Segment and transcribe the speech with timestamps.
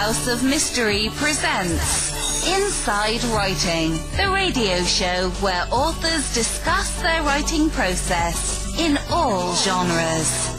[0.00, 8.66] House of Mystery presents Inside Writing, the radio show where authors discuss their writing process
[8.78, 10.49] in all genres.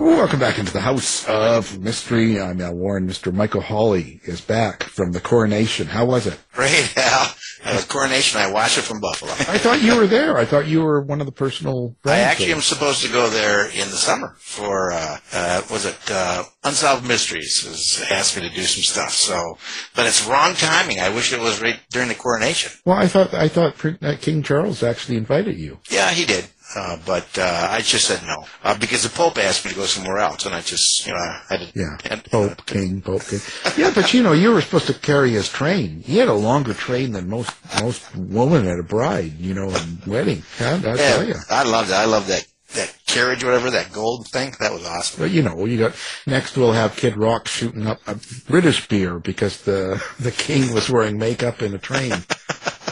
[0.00, 2.40] Welcome back into the House of Mystery.
[2.40, 3.08] I'm Al Warren.
[3.08, 3.32] Mr.
[3.32, 5.88] Michael Hawley is back from the coronation.
[5.88, 6.38] How was it?
[6.52, 7.34] Great, Al.
[7.64, 9.32] Uh, coronation, I watched it from Buffalo.
[9.32, 10.38] I thought you were there.
[10.38, 11.96] I thought you were one of the personal.
[12.04, 15.96] I actually am supposed to go there in the summer for, uh, uh, was it,
[16.08, 19.10] uh, Unsolved Mysteries has asked me to do some stuff.
[19.10, 19.58] So,
[19.96, 21.00] but it's wrong timing.
[21.00, 22.70] I wish it was right during the coronation.
[22.84, 23.74] Well, I thought I thought
[24.20, 25.80] King Charles actually invited you.
[25.90, 26.46] Yeah, he did.
[26.74, 29.86] Uh, but uh, I just said no uh, because the Pope asked me to go
[29.86, 31.72] somewhere else, and I just, you know, I had to.
[31.74, 33.40] Yeah, had, Pope, King, Pope, King.
[33.76, 36.02] Yeah, but you know, you were supposed to carry his train.
[36.02, 40.04] He had a longer train than most most women at a bride, you know, and
[40.04, 40.42] wedding.
[40.60, 41.36] Yeah, I tell you.
[41.48, 41.94] I loved it.
[41.94, 44.54] I love that that carriage, whatever that gold thing.
[44.60, 45.20] That was awesome.
[45.20, 45.96] But you know, you got
[46.26, 46.56] next.
[46.56, 51.18] We'll have Kid Rock shooting up a British beer because the the king was wearing
[51.18, 52.12] makeup in a train.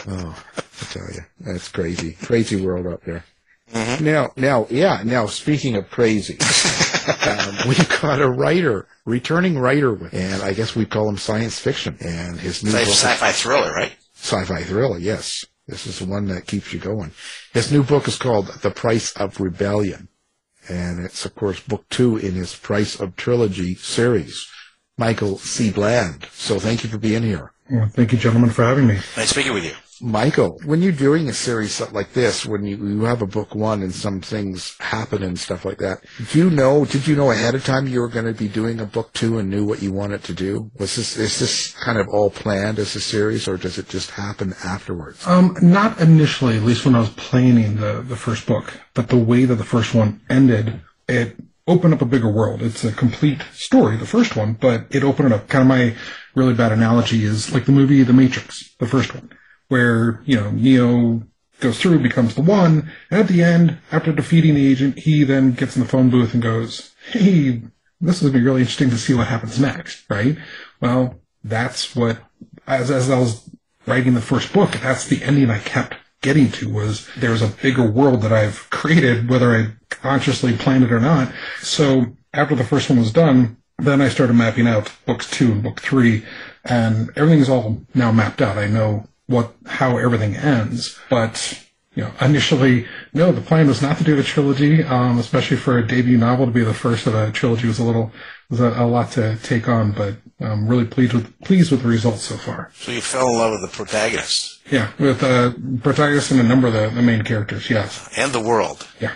[0.07, 3.23] oh, I tell you, that's crazy, crazy world up there.
[3.73, 4.05] Mm-hmm.
[4.05, 5.01] Now, now, yeah.
[5.03, 6.37] Now, speaking of crazy,
[7.27, 11.59] um, we've got a writer, returning writer, with, and I guess we call him science
[11.59, 11.97] fiction.
[11.99, 13.93] And his new Sci- book, sci-fi thriller, right?
[14.13, 14.97] sci-fi thriller.
[14.97, 17.11] Yes, this is the one that keeps you going.
[17.53, 20.07] His new book is called The Price of Rebellion,
[20.69, 24.47] and it's of course book two in his Price of Trilogy series.
[24.99, 25.69] Michael C.
[25.69, 26.25] Bland.
[26.33, 27.51] So thank you for being here.
[27.69, 28.95] Well, thank you, gentlemen, for having me.
[29.15, 29.73] Nice speaking with you.
[30.01, 33.81] Michael, when you're doing a series like this, when you, you have a book one
[33.81, 35.99] and some things happen and stuff like that,
[36.31, 38.79] do you know, did you know ahead of time you were going to be doing
[38.79, 40.71] a book two and knew what you wanted to do?
[40.77, 44.11] Was this, is this kind of all planned as a series or does it just
[44.11, 45.25] happen afterwards?
[45.25, 49.17] Um, not initially, at least when I was planning the, the first book, but the
[49.17, 51.35] way that the first one ended, it
[51.67, 52.61] opened up a bigger world.
[52.61, 55.47] It's a complete story, the first one, but it opened it up.
[55.47, 55.95] Kind of my
[56.35, 59.31] really bad analogy is like the movie The Matrix, the first one
[59.67, 61.23] where, you know, Neo
[61.59, 65.53] goes through, becomes the one, and at the end, after defeating the agent, he then
[65.53, 67.63] gets in the phone booth and goes, hey,
[67.99, 70.37] this to be really interesting to see what happens next, right?
[70.79, 72.19] Well, that's what,
[72.67, 73.49] as, as I was
[73.87, 77.89] writing the first book, that's the ending I kept getting to was there's a bigger
[77.89, 81.31] world that I've created, whether I consciously planned it or not.
[81.61, 85.63] So after the first one was done, then I started mapping out books two and
[85.63, 86.25] book three,
[86.65, 88.57] and everything's all now mapped out.
[88.57, 90.97] I know what how everything ends.
[91.09, 91.63] But
[91.95, 95.77] you know, initially, no, the plan was not to do a trilogy, um, especially for
[95.79, 98.11] a debut novel to be the first of a trilogy was a little
[98.49, 99.93] was a, a lot to take on.
[99.93, 102.71] But I'm really pleased with pleased with the results so far.
[102.75, 104.61] So you fell in love with the protagonist.
[104.69, 107.69] Yeah, with uh, protagonist and a number of the, the main characters.
[107.69, 108.87] Yes, and the world.
[108.99, 109.13] Yeah.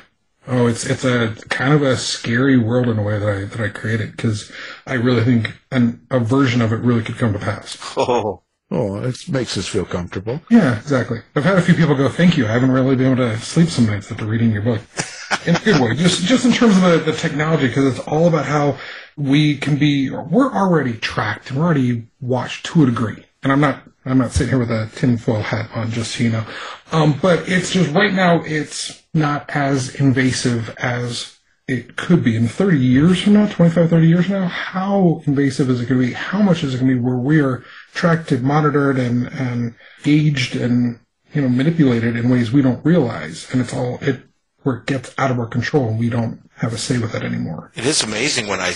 [0.48, 3.60] Oh, it's it's a kind of a scary world in a way that I that
[3.60, 4.52] I created because
[4.88, 7.78] I really think an, a version of it really could come to pass.
[7.98, 8.42] Oh.
[8.72, 10.42] Oh, it makes us feel comfortable.
[10.50, 11.20] Yeah, exactly.
[11.36, 13.68] I've had a few people go, "Thank you." I haven't really been able to sleep
[13.70, 14.82] some nights after reading your book.
[15.46, 18.28] In a good way, just just in terms of the, the technology, because it's all
[18.28, 18.78] about how
[19.16, 20.10] we can be.
[20.10, 23.24] We're already tracked and we're already watched to a degree.
[23.42, 26.32] And I'm not I'm not sitting here with a tinfoil hat on, just so you
[26.32, 26.46] know.
[26.92, 31.38] Um, but it's just right now, it's not as invasive as
[31.72, 35.70] it could be in 30 years from now, 25, 30 years from now, how invasive
[35.70, 36.14] is it going to be?
[36.14, 39.76] How much is it going to be where we are tracked and monitored and, and
[40.04, 41.00] gauged and,
[41.34, 43.48] you know, manipulated in ways we don't realize?
[43.52, 44.22] And it's all, it,
[44.64, 47.24] where it gets out of our control and we don't have a say with it
[47.24, 47.72] anymore.
[47.76, 48.74] It is amazing when I,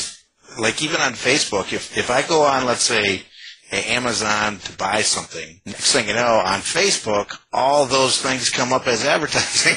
[0.58, 3.24] like even on Facebook, if, if I go on, let's say,
[3.72, 8.88] Amazon to buy something, next thing you know, on Facebook, all those things come up
[8.88, 9.76] as advertising.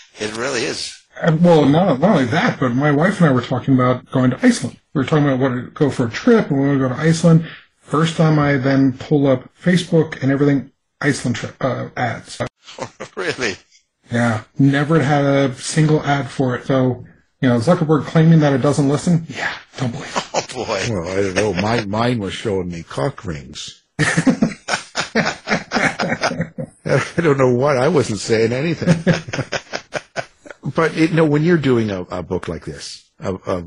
[0.20, 1.01] it really is.
[1.20, 4.30] And, well, not, not only that, but my wife and I were talking about going
[4.30, 4.78] to Iceland.
[4.94, 6.94] We were talking about what to go for a trip and we want to go
[6.94, 7.46] to Iceland.
[7.80, 12.40] First time I then pull up Facebook and everything, Iceland trip uh, ads.
[13.16, 13.56] really?
[14.10, 16.66] Yeah, never had a single ad for it.
[16.66, 17.04] So,
[17.40, 19.26] you know, Zuckerberg claiming that it doesn't listen.
[19.28, 20.16] Yeah, don't believe.
[20.16, 20.22] It.
[20.34, 20.80] Oh boy.
[20.88, 21.54] Well, I don't know.
[21.54, 23.82] Mine, mine was showing me cock rings.
[23.98, 24.04] I
[27.16, 27.76] don't know what.
[27.76, 28.88] I wasn't saying anything.
[30.74, 33.64] But know, when you're doing a, a book like this, a,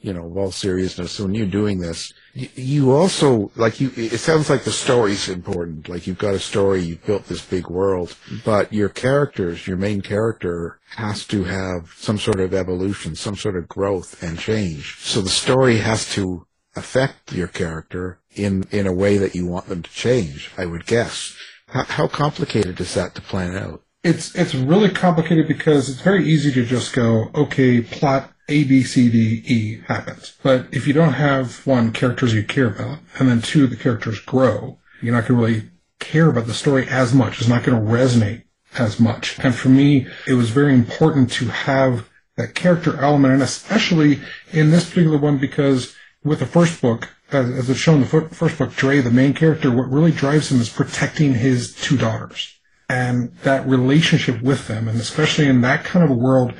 [0.00, 3.90] you know, of all seriousness, when you're doing this, you, you also like you.
[3.96, 5.88] It sounds like the story's important.
[5.88, 10.00] Like you've got a story, you've built this big world, but your characters, your main
[10.00, 14.98] character, has to have some sort of evolution, some sort of growth and change.
[15.00, 16.46] So the story has to
[16.76, 20.52] affect your character in in a way that you want them to change.
[20.56, 21.34] I would guess.
[21.66, 23.82] How, how complicated is that to plan out?
[24.08, 28.82] It's it's really complicated because it's very easy to just go, okay, plot A, B,
[28.82, 30.34] C, D, E happens.
[30.42, 34.18] But if you don't have one, characters you care about, and then two, the characters
[34.20, 37.38] grow, you're not going to really care about the story as much.
[37.38, 38.44] It's not going to resonate
[38.78, 39.38] as much.
[39.40, 44.20] And for me, it was very important to have that character element, and especially
[44.52, 45.94] in this particular one, because
[46.24, 49.34] with the first book, as, as it's shown in the first book, Dray, the main
[49.34, 52.57] character, what really drives him is protecting his two daughters
[52.88, 56.52] and that relationship with them, and especially in that kind of a world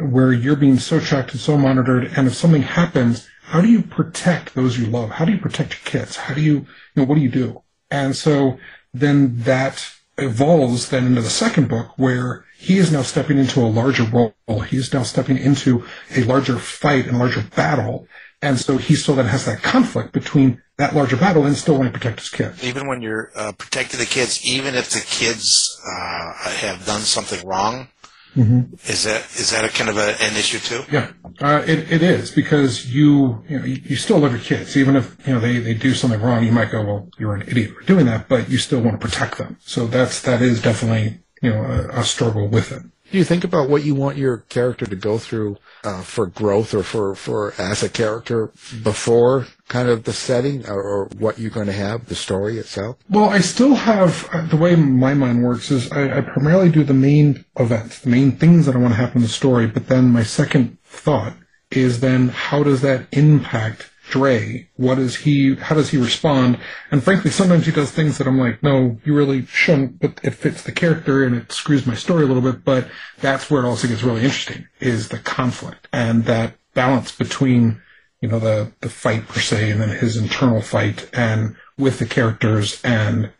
[0.00, 3.82] where you're being so tracked and so monitored, and if something happens, how do you
[3.82, 5.10] protect those you love?
[5.10, 6.16] How do you protect your kids?
[6.16, 6.66] How do you, you
[6.96, 7.62] know, what do you do?
[7.90, 8.58] And so
[8.94, 13.68] then that evolves then into the second book where he is now stepping into a
[13.68, 14.60] larger role.
[14.60, 15.84] He's now stepping into
[16.14, 18.06] a larger fight and larger battle.
[18.44, 21.92] And so he still then has that conflict between that larger battle and still want
[21.92, 22.62] to protect his kids.
[22.62, 27.46] Even when you're uh, protecting the kids, even if the kids uh, have done something
[27.46, 27.88] wrong,
[28.36, 28.74] Mm-hmm.
[28.90, 30.82] is that is that a kind of a, an issue too?
[30.90, 34.76] Yeah, uh, it, it is because you you know you, you still love your kids
[34.76, 36.44] even if you know they, they do something wrong.
[36.44, 39.06] You might go, well, you're an idiot for doing that, but you still want to
[39.06, 39.56] protect them.
[39.60, 42.82] So that's that is definitely you know a, a struggle with it.
[43.14, 46.74] Do you think about what you want your character to go through uh, for growth
[46.74, 48.50] or for, for as a character
[48.82, 52.96] before kind of the setting or, or what you're going to have, the story itself?
[53.08, 56.82] Well, I still have uh, the way my mind works is I, I primarily do
[56.82, 59.86] the main events, the main things that I want to happen in the story, but
[59.86, 61.34] then my second thought
[61.70, 64.68] is then how does that impact Dray?
[64.76, 65.54] What is he?
[65.54, 66.58] How does he respond?
[66.90, 69.98] And frankly, sometimes he does things that I'm like, no, you really shouldn't.
[69.98, 72.64] But it fits the character and it screws my story a little bit.
[72.64, 72.88] But
[73.20, 77.80] that's where it also gets really interesting: is the conflict and that balance between
[78.20, 82.06] you know the the fight per se, and then his internal fight, and with the
[82.06, 83.30] characters and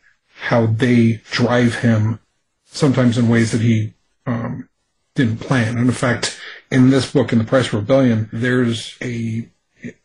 [0.43, 2.21] how they drive him,
[2.65, 3.95] sometimes in ways that he
[4.27, 4.69] um,
[5.15, 5.77] didn't plan.
[5.77, 6.39] And in fact,
[6.71, 9.49] in this book, in the Price of Rebellion, there's a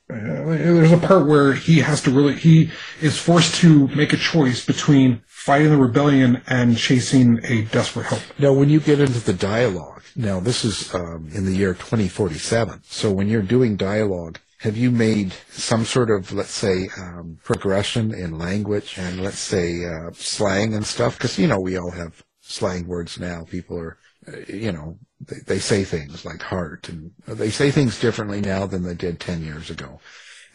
[0.10, 2.72] there's a part where he has to really he
[3.02, 8.22] is forced to make a choice between fighting the rebellion and chasing a desperate hope.
[8.40, 12.82] Now, when you get into the dialogue, now this is um, in the year 2047.
[12.84, 18.14] So when you're doing dialogue, have you made some sort of, let's say, um, progression
[18.14, 21.18] in language and let's say uh, slang and stuff?
[21.18, 23.46] Because you know we all have slang words now.
[23.50, 23.98] People are,
[24.28, 28.66] uh, you know, they, they say things like heart, and they say things differently now
[28.66, 30.00] than they did 10 years ago.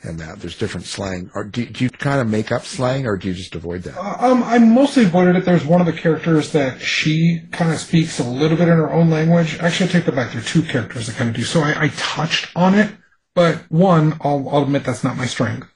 [0.03, 1.31] And that there's different slang.
[1.35, 3.97] Or do, do you kind of make up slang, or do you just avoid that?
[3.97, 5.47] Uh, um, I mostly avoided it.
[5.47, 8.93] There's one of the characters that she kind of speaks a little bit in her
[8.93, 9.59] own language.
[9.61, 10.33] Actually, I take that back.
[10.33, 11.43] There are two characters that kind of do.
[11.43, 12.93] So I, I touched on it,
[13.35, 15.69] but one, I'll, I'll admit that's not my strength.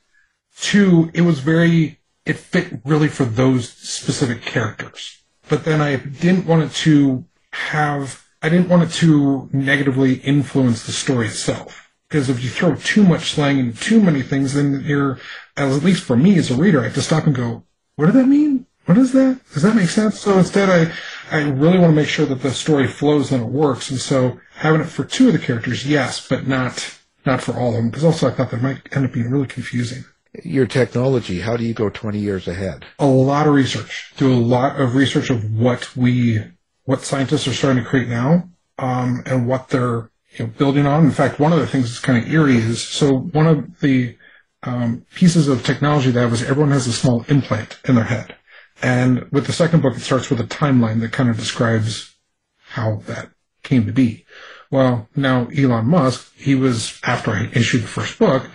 [0.60, 5.22] Two, it was very, it fit really for those specific characters.
[5.48, 10.86] But then I didn't want it to have, I didn't want it to negatively influence
[10.86, 11.90] the story itself.
[12.08, 15.18] Because if you throw too much slang into too many things, then you're,
[15.56, 17.64] at least for me as a reader, I have to stop and go,
[17.96, 18.66] what does that mean?
[18.86, 19.40] What is that?
[19.52, 20.18] Does that make sense?
[20.20, 23.48] So instead, I, I really want to make sure that the story flows and it
[23.50, 23.90] works.
[23.90, 26.96] And so having it for two of the characters, yes, but not,
[27.26, 27.90] not for all of them.
[27.90, 30.06] Because also I thought that might end up being really confusing.
[30.42, 32.86] Your technology, how do you go 20 years ahead?
[32.98, 34.14] A lot of research.
[34.16, 36.42] Do a lot of research of what we,
[36.88, 38.48] what scientists are starting to create now,
[38.78, 41.04] um, and what they're you know, building on.
[41.04, 44.16] In fact, one of the things that's kind of eerie is so one of the
[44.62, 48.34] um, pieces of technology that was everyone has a small implant in their head.
[48.80, 52.14] And with the second book, it starts with a timeline that kind of describes
[52.68, 54.24] how that came to be.
[54.70, 58.48] Well, now Elon Musk, he was, after I issued the first book,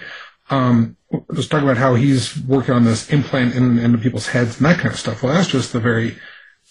[0.50, 0.98] um,
[1.30, 4.80] was talking about how he's working on this implant in, into people's heads and that
[4.80, 5.22] kind of stuff.
[5.22, 6.18] Well, that's just the very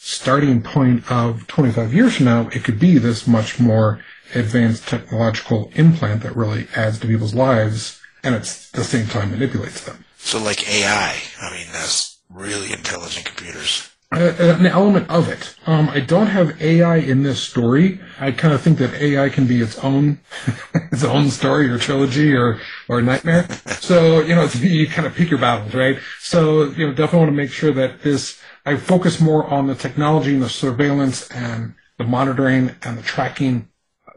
[0.05, 2.49] starting point of 25 years from now.
[2.49, 4.01] It could be this much more
[4.35, 8.43] advanced technological implant that really adds to people's lives and at
[8.73, 10.05] the same time manipulates them.
[10.19, 13.89] So like AI, I mean, that's really intelligent computers.
[14.13, 15.55] Uh, an element of it.
[15.67, 17.99] Um, I don't have AI in this story.
[18.21, 20.21] I kind of think that AI can be its own,
[20.93, 23.47] its own story or trilogy or or nightmare.
[23.83, 25.99] So you know, it's you kind of pick your battles, right?
[26.21, 28.39] So you know, definitely want to make sure that this.
[28.65, 33.69] I focus more on the technology and the surveillance and the monitoring and the tracking,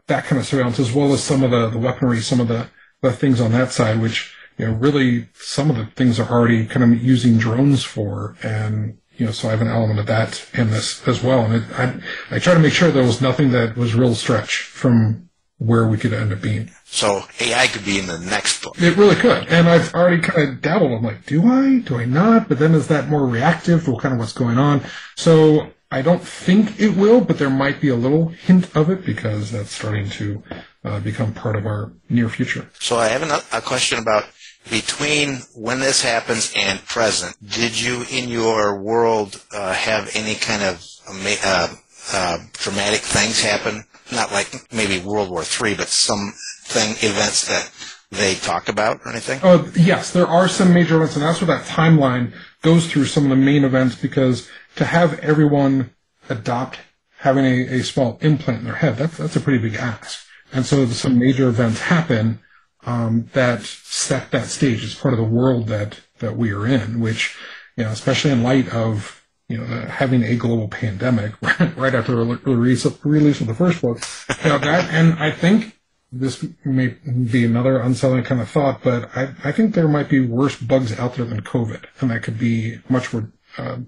[0.06, 2.68] that kind of surveillance, as well as some of the, the weaponry, some of the,
[3.02, 6.66] the things on that side, which you know, really some of the things are already
[6.66, 10.46] kind of using drones for and you know, so I have an element of that
[10.52, 11.40] in this as well.
[11.40, 14.58] And it, I, I try to make sure there was nothing that was real stretch
[14.58, 15.25] from
[15.58, 16.70] where we could end up being.
[16.84, 18.80] So AI could be in the next book.
[18.80, 19.48] It really could.
[19.48, 20.92] And I've already kind of dabbled.
[20.92, 21.78] I'm like, do I?
[21.78, 22.48] Do I not?
[22.48, 24.82] But then is that more reactive to kind of what's going on?
[25.16, 29.04] So I don't think it will, but there might be a little hint of it
[29.06, 30.42] because that's starting to
[30.84, 32.70] uh, become part of our near future.
[32.78, 34.24] So I have a, a question about
[34.70, 37.36] between when this happens and present.
[37.48, 41.74] Did you, in your world, uh, have any kind of uh,
[42.12, 43.84] uh, dramatic things happen?
[44.12, 46.32] Not like maybe World War III, but some
[46.62, 47.70] thing events that
[48.10, 49.40] they talk about or anything?
[49.42, 52.32] Oh, yes, there are some major events, and that's where that timeline
[52.62, 55.90] goes through some of the main events because to have everyone
[56.28, 56.78] adopt
[57.18, 60.24] having a, a small implant in their head, that's, that's a pretty big ask.
[60.52, 62.40] And so some major events happen
[62.84, 67.00] um, that set that stage as part of the world that, that we are in,
[67.00, 67.36] which,
[67.76, 71.32] you know, especially in light of, you know, having a global pandemic
[71.76, 73.98] right after the release, release of the first book,
[74.42, 75.78] you know, that, and I think
[76.10, 76.88] this may
[77.30, 80.98] be another unsettling kind of thought, but I, I think there might be worse bugs
[80.98, 83.78] out there than COVID, and that could be much more, uh,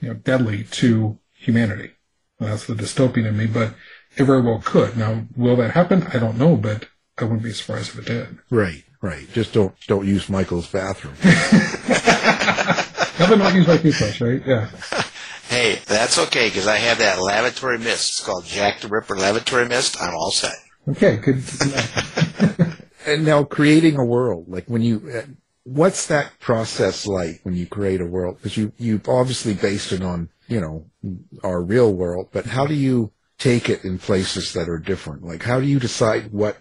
[0.00, 1.92] you know, deadly to humanity.
[2.38, 3.74] And that's the dystopian in me, but
[4.16, 4.96] it very well could.
[4.96, 6.04] Now, will that happen?
[6.12, 8.38] I don't know, but I wouldn't be surprised if it did.
[8.50, 9.30] Right, right.
[9.32, 11.14] Just don't don't use Michael's bathroom.
[13.22, 14.42] Never not use my toothbrush, right?
[14.44, 14.68] Yeah.
[15.48, 18.08] Hey, that's okay because I have that lavatory mist.
[18.08, 20.00] It's called Jack the Ripper lavatory mist.
[20.00, 20.54] I'm all set.
[20.88, 21.44] Okay, good.
[23.06, 25.26] and now creating a world, like when you, uh,
[25.64, 28.36] what's that process like when you create a world?
[28.38, 30.86] Because you you obviously based it on you know
[31.44, 35.22] our real world, but how do you take it in places that are different?
[35.22, 36.56] Like how do you decide what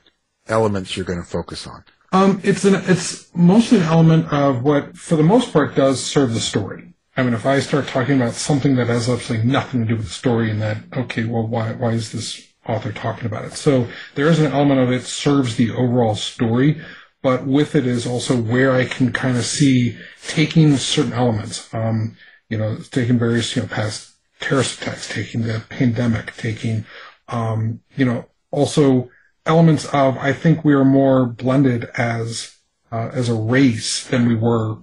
[0.48, 1.86] elements you're going to focus on?
[2.12, 6.34] Um, it's an it's mostly an element of what, for the most part, does serve
[6.34, 6.94] the story.
[7.16, 10.06] I mean, if I start talking about something that has absolutely nothing to do with
[10.06, 13.54] the story, and that okay, well, why why is this author talking about it?
[13.54, 16.82] So there is an element of it serves the overall story,
[17.22, 21.74] but with it is also where I can kind of see taking certain elements.
[21.74, 22.18] Um,
[22.50, 26.86] you know, taking various you know past terrorist attacks, taking the pandemic, taking
[27.30, 29.10] um, you know also
[29.46, 32.58] elements of I think we are more blended as
[32.92, 34.78] uh, as a race than we were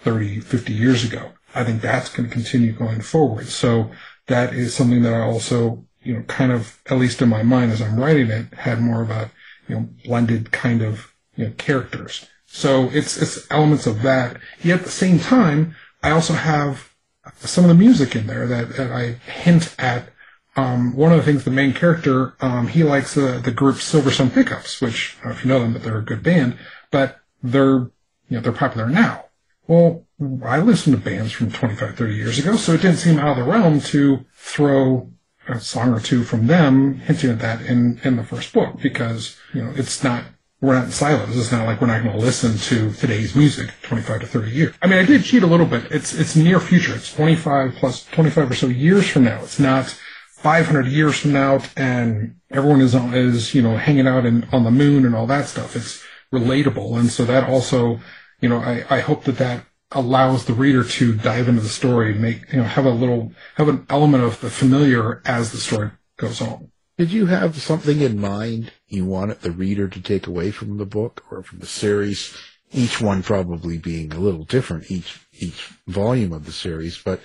[0.00, 1.32] 30, 50 years ago.
[1.54, 3.48] I think that's going to continue going forward.
[3.48, 3.90] So
[4.26, 7.72] that is something that I also, you know, kind of, at least in my mind
[7.72, 9.30] as I'm writing it, had more of a,
[9.66, 12.26] you know, blended kind of, you know, characters.
[12.46, 14.36] So it's, it's elements of that.
[14.62, 16.94] Yet at the same time, I also have
[17.36, 20.10] some of the music in there that, that I hint at
[20.58, 24.32] um, one of the things the main character um, he likes the the group Silversun
[24.32, 26.58] Pickups, which I don't know if you know them, but they're a good band.
[26.90, 27.90] But they're
[28.28, 29.26] you know they're popular now.
[29.68, 30.04] Well,
[30.44, 33.44] I listened to bands from 25, 30 years ago, so it didn't seem out of
[33.44, 35.10] the realm to throw
[35.46, 39.36] a song or two from them hinting at that in in the first book because
[39.54, 40.24] you know it's not
[40.60, 41.36] we're not in silos.
[41.36, 44.74] It's not like we're not going to listen to today's music 25 to 30 years.
[44.82, 45.84] I mean, I did cheat a little bit.
[45.92, 46.96] It's it's near future.
[46.96, 49.40] It's 25 plus 25 or so years from now.
[49.44, 49.96] It's not
[50.38, 54.70] 500 years from now and everyone is is, you know, hanging out in, on the
[54.70, 55.74] moon and all that stuff.
[55.74, 56.02] It's
[56.32, 56.98] relatable.
[56.98, 57.98] And so that also,
[58.40, 62.12] you know, I, I hope that that allows the reader to dive into the story
[62.12, 65.58] and make, you know, have a little, have an element of the familiar as the
[65.58, 66.70] story goes on.
[66.98, 70.86] Did you have something in mind you wanted the reader to take away from the
[70.86, 72.36] book or from the series?
[72.70, 77.20] Each one probably being a little different, each, each volume of the series, but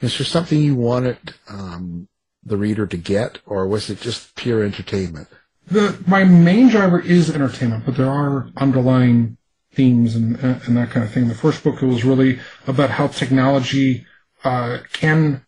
[0.00, 1.18] is there something you wanted,
[1.48, 2.08] um,
[2.44, 5.28] the reader to get, or was it just pure entertainment?
[5.66, 9.38] The, my main driver is entertainment, but there are underlying
[9.72, 11.28] themes and, and that kind of thing.
[11.28, 14.06] The first book was really about how technology
[14.44, 15.44] uh, can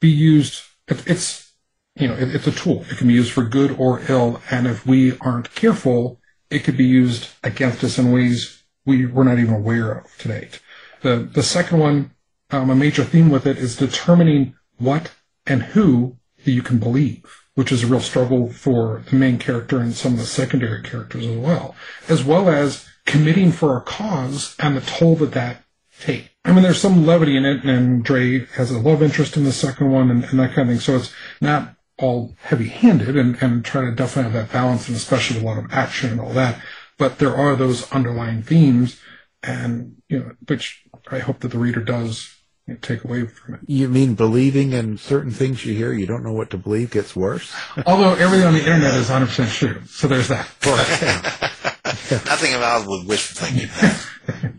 [0.00, 0.62] be used.
[0.88, 1.52] It, it's
[1.94, 2.84] you know it, it's a tool.
[2.90, 6.76] It can be used for good or ill, and if we aren't careful, it could
[6.76, 10.60] be used against us in ways we we're not even aware of to date.
[11.02, 12.10] The the second one,
[12.50, 15.12] um, a major theme with it is determining what
[15.46, 17.24] and who you can believe,
[17.54, 21.26] which is a real struggle for the main character and some of the secondary characters
[21.26, 21.74] as well,
[22.08, 25.64] as well as committing for a cause and the toll that that
[26.00, 26.28] takes.
[26.44, 29.52] I mean, there's some levity in it, and Dray has a love interest in the
[29.52, 30.80] second one and, and that kind of thing.
[30.80, 35.40] So it's not all heavy-handed and, and try to definitely have that balance, and especially
[35.40, 36.60] a lot of action and all that.
[36.98, 39.00] But there are those underlying themes,
[39.42, 42.35] and you know, which I hope that the reader does
[42.74, 43.60] take away from it.
[43.66, 47.14] You mean believing in certain things you hear, you don't know what to believe gets
[47.14, 47.54] worse?
[47.86, 49.80] Although everything on the internet is 100% true.
[49.86, 50.48] So there's that.
[52.10, 53.68] Nothing about with wishful thinking.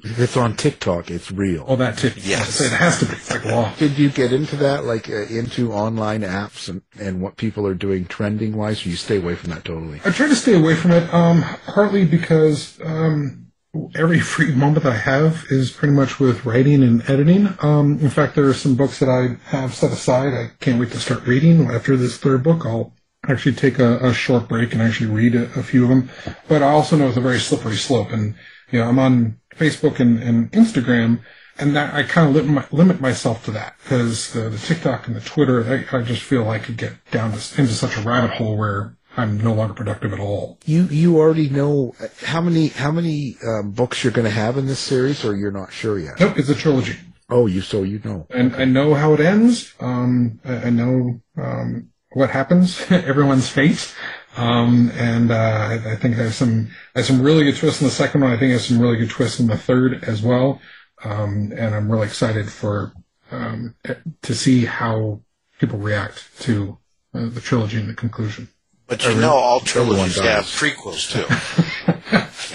[0.03, 1.65] if it's on TikTok, it's real.
[1.67, 2.13] Oh, that too.
[2.15, 2.61] Yes.
[2.61, 3.13] It has to be.
[3.13, 3.73] It's like law.
[3.75, 7.73] Did you get into that, like uh, into online apps and, and what people are
[7.73, 9.99] doing trending wise, or you stay away from that totally?
[10.05, 13.46] I try to stay away from it, um, partly because um,
[13.95, 17.49] every free moment I have is pretty much with writing and editing.
[17.61, 20.33] Um, in fact, there are some books that I have set aside.
[20.33, 21.69] I can't wait to start reading.
[21.69, 22.93] After this third book, I'll
[23.27, 26.09] actually take a, a short break and actually read a, a, few of them.
[26.47, 28.35] But I also know it's a very slippery slope, and
[28.71, 31.21] you know I'm on Facebook and, and Instagram,
[31.57, 35.07] and that I kind of limit, my, limit myself to that because the, the, TikTok
[35.07, 38.01] and the Twitter, I, I just feel I could get down to, into such a
[38.01, 40.59] rabbit hole where I'm no longer productive at all.
[40.65, 44.67] You you already know how many how many um, books you're going to have in
[44.67, 46.19] this series, or you're not sure yet.
[46.19, 46.95] Nope, it's a trilogy.
[47.29, 49.73] Oh, you so you know, and I know how it ends.
[49.79, 53.93] Um, I, I know um, what happens, everyone's fate.
[54.37, 57.93] Um, and uh, I, I, think there's some there's some really good twists in the
[57.93, 58.31] second one.
[58.31, 60.61] I think there's some really good twists in the third as well.
[61.03, 62.93] Um, and I'm really excited for
[63.31, 63.75] um,
[64.21, 65.21] to see how
[65.59, 66.77] people react to
[67.15, 68.49] uh, the trilogy and the conclusion.
[68.87, 71.25] But you know, all trilogies have prequels too.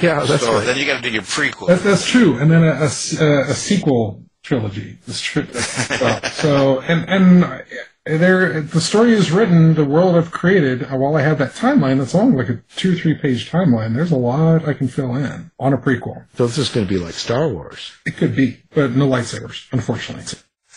[0.06, 0.64] yeah, that's so right.
[0.66, 1.68] then you got to do your prequel.
[1.68, 5.46] That, that's true, and then a, a, a sequel trilogy is true.
[6.32, 7.64] so and and
[8.04, 10.82] there, the story is written, the world I've created.
[10.82, 13.94] Uh, while I have that timeline, that's only like a two or three page timeline.
[13.94, 16.24] There's a lot I can fill in on a prequel.
[16.36, 17.92] So this is going to be like Star Wars.
[18.04, 20.38] It could be, but no lightsabers, unfortunately.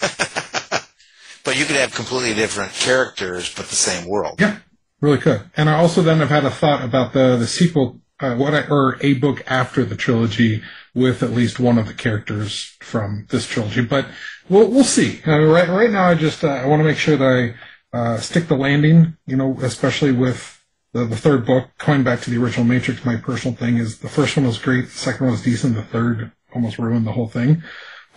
[1.44, 4.40] but you could have completely different characters, but the same world.
[4.40, 4.60] Yeah,
[5.02, 5.50] Really could.
[5.56, 8.68] And I also then have had a thought about the the sequel, uh, what I,
[8.68, 13.48] or a book after the trilogy with at least one of the characters from this
[13.48, 13.84] trilogy.
[13.84, 14.08] But
[14.50, 15.22] we'll we'll see.
[15.28, 17.56] Uh, right right now, I just uh, I want to make sure that
[17.94, 19.18] I uh, stick the landing.
[19.26, 20.54] You know, especially with.
[20.94, 24.08] The, the third book, going back to the original Matrix, my personal thing is the
[24.08, 27.28] first one was great, the second one was decent, the third almost ruined the whole
[27.28, 27.64] thing.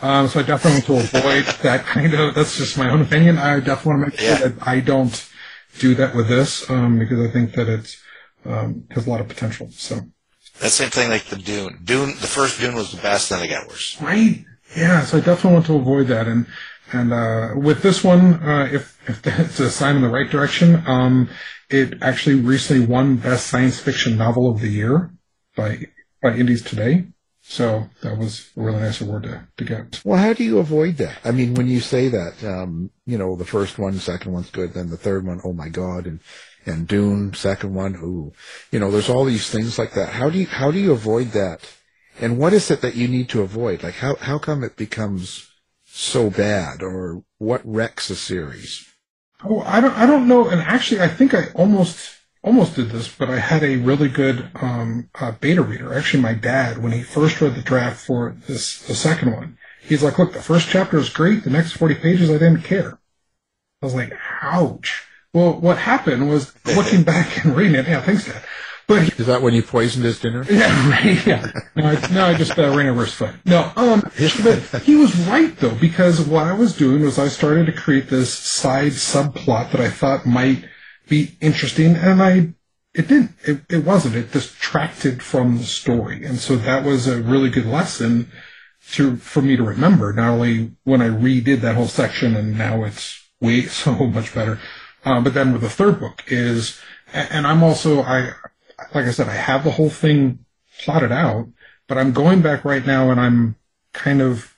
[0.01, 2.37] Um, so I definitely want to avoid that kind of.
[2.37, 3.37] That's just my own opinion.
[3.37, 4.49] I definitely want to make sure yeah.
[4.49, 5.29] that I don't
[5.79, 7.97] do that with this um, because I think that it
[8.45, 9.69] um, has a lot of potential.
[9.71, 10.01] So
[10.61, 11.81] that same thing like the Dune.
[11.85, 14.01] Dune, the first Dune was the best, then it got worse.
[14.01, 14.45] Right.
[14.77, 15.05] Yeah.
[15.05, 16.27] So I definitely want to avoid that.
[16.27, 16.47] And
[16.93, 20.83] and uh, with this one, uh, if if it's a sign in the right direction,
[20.87, 21.29] um,
[21.71, 25.11] it actually recently won Best Science Fiction Novel of the Year
[25.57, 25.87] by
[26.23, 27.07] by Indies Today.
[27.51, 30.03] So that was a really nice award to, to get.
[30.05, 31.17] Well, how do you avoid that?
[31.25, 34.75] I mean, when you say that, um, you know, the first one, second one's good,
[34.75, 36.21] then the third one, oh my God, and,
[36.67, 38.35] and Dune, second one, ooh,
[38.71, 40.11] you know, there's all these things like that.
[40.11, 41.63] How do you, how do you avoid that?
[42.21, 43.83] And what is it that you need to avoid?
[43.83, 45.49] Like, how, how come it becomes
[45.87, 48.87] so bad or what wrecks a series?
[49.43, 50.49] Oh, I don't, I don't know.
[50.49, 54.51] And actually, I think I almost, almost did this, but I had a really good
[54.55, 55.95] um, uh, beta reader.
[55.95, 60.03] Actually, my dad, when he first read the draft for this, the second one, he's
[60.03, 61.45] like, "Look, the first chapter is great.
[61.45, 62.99] The next forty pages, I didn't care."
[63.83, 67.89] I was like, "Ouch." Well, what happened was looking back and reading it.
[67.89, 68.43] Yeah, thanks, Dad.
[68.87, 70.45] But he, is that when you poisoned his dinner?
[70.51, 71.27] Yeah, right.
[71.27, 71.53] Yeah.
[71.77, 73.35] No, I, no, I just uh, ran over his foot.
[73.45, 77.67] No, um, but he was right though because what I was doing was I started
[77.67, 80.65] to create this side subplot that I thought might
[81.09, 82.55] be interesting, and I
[82.95, 83.33] it didn't.
[83.45, 84.17] It, it wasn't.
[84.17, 88.31] It distracted from the story, and so that was a really good lesson
[88.93, 90.13] to for me to remember.
[90.13, 94.59] Not only when I redid that whole section, and now it's way so much better.
[95.05, 96.81] Uh, but then with the third book is,
[97.13, 98.33] and I'm also I,
[98.95, 100.45] like I said, I have the whole thing
[100.81, 101.49] plotted out,
[101.87, 103.57] but I'm going back right now and I'm
[103.93, 104.55] kind of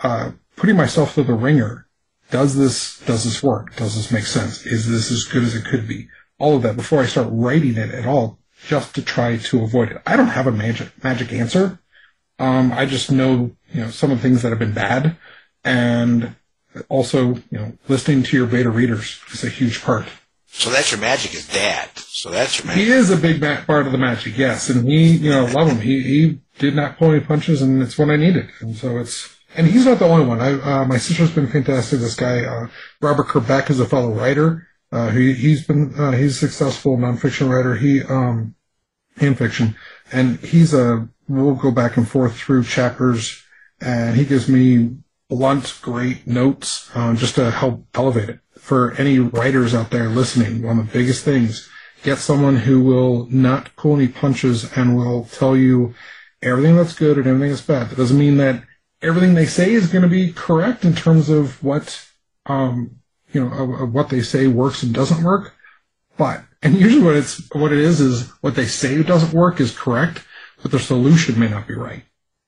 [0.00, 1.86] uh, putting myself through the wringer
[2.30, 3.76] does this does this work?
[3.76, 4.64] Does this make sense?
[4.66, 6.08] Is this as good as it could be?
[6.38, 9.90] All of that before I start writing it at all, just to try to avoid
[9.90, 10.02] it.
[10.06, 11.80] I don't have a magic magic answer.
[12.38, 15.16] Um, I just know you know some of the things that have been bad,
[15.64, 16.34] and
[16.88, 20.06] also you know listening to your beta readers is a huge part.
[20.46, 21.90] So that's your magic is dad.
[21.96, 22.84] So that's your magic.
[22.84, 25.68] He is a big ma- part of the magic, yes, and he you know love
[25.68, 25.80] him.
[25.80, 29.36] He he did not pull any punches, and it's what I needed, and so it's
[29.56, 30.40] and he's not the only one.
[30.40, 32.00] I, uh, my sister's been fantastic.
[32.00, 32.68] This guy, uh,
[33.00, 34.68] Robert Kerbeck, is a fellow writer.
[34.92, 37.76] Uh, he, he's been, uh, he's a successful nonfiction writer.
[37.76, 38.54] He, um,
[39.20, 39.76] in fiction,
[40.12, 43.42] and he's a, we'll go back and forth through chapters,
[43.80, 44.96] and he gives me
[45.28, 48.40] blunt, great notes, uh, just to help elevate it.
[48.58, 51.68] For any writers out there listening, one of the biggest things,
[52.02, 55.94] get someone who will not pull any punches and will tell you
[56.42, 57.90] everything that's good and everything that's bad.
[57.90, 58.62] That doesn't mean that
[59.02, 62.06] everything they say is going to be correct in terms of what,
[62.46, 63.00] um,
[63.32, 65.54] you know, of, of what they say works and doesn't work.
[66.16, 69.76] But, and usually what it's, what it is, is what they say doesn't work is
[69.76, 70.24] correct,
[70.62, 72.04] but their solution may not be right.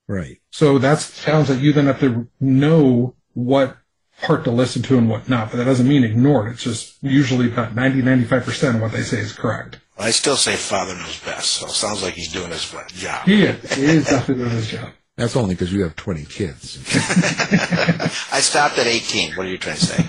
[0.09, 0.41] Right.
[0.51, 3.79] So that's the challenge that you then have to know what
[4.21, 6.53] part to listen to and what not, but that doesn't mean ignore it.
[6.53, 9.81] It's just usually about 90, 95% of what they say is correct.
[9.99, 13.27] I still say father knows best, so it sounds like he's doing his job.
[13.27, 13.75] He is.
[13.75, 14.91] He is definitely doing his job.
[15.17, 16.79] That's only because you have 20 kids.
[18.33, 19.35] I stopped at 18.
[19.35, 20.03] What are you trying to say?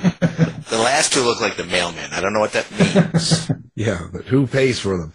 [0.69, 2.11] The last two look like the mailman.
[2.13, 3.51] I don't know what that means.
[3.75, 5.13] Yeah, but who pays for them?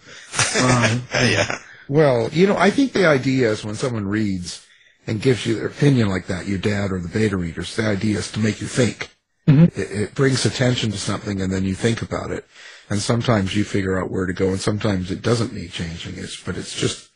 [0.63, 1.57] Um, yeah.
[1.87, 4.65] Well, you know, I think the idea is when someone reads
[5.07, 8.19] and gives you their opinion like that, your dad or the beta readers, the idea
[8.19, 9.09] is to make you think.
[9.47, 9.75] Mhm.
[9.75, 12.45] It, it brings attention to something and then you think about it.
[12.91, 16.15] And sometimes you figure out where to go and sometimes it doesn't need changing.
[16.17, 17.08] It's, but it's just,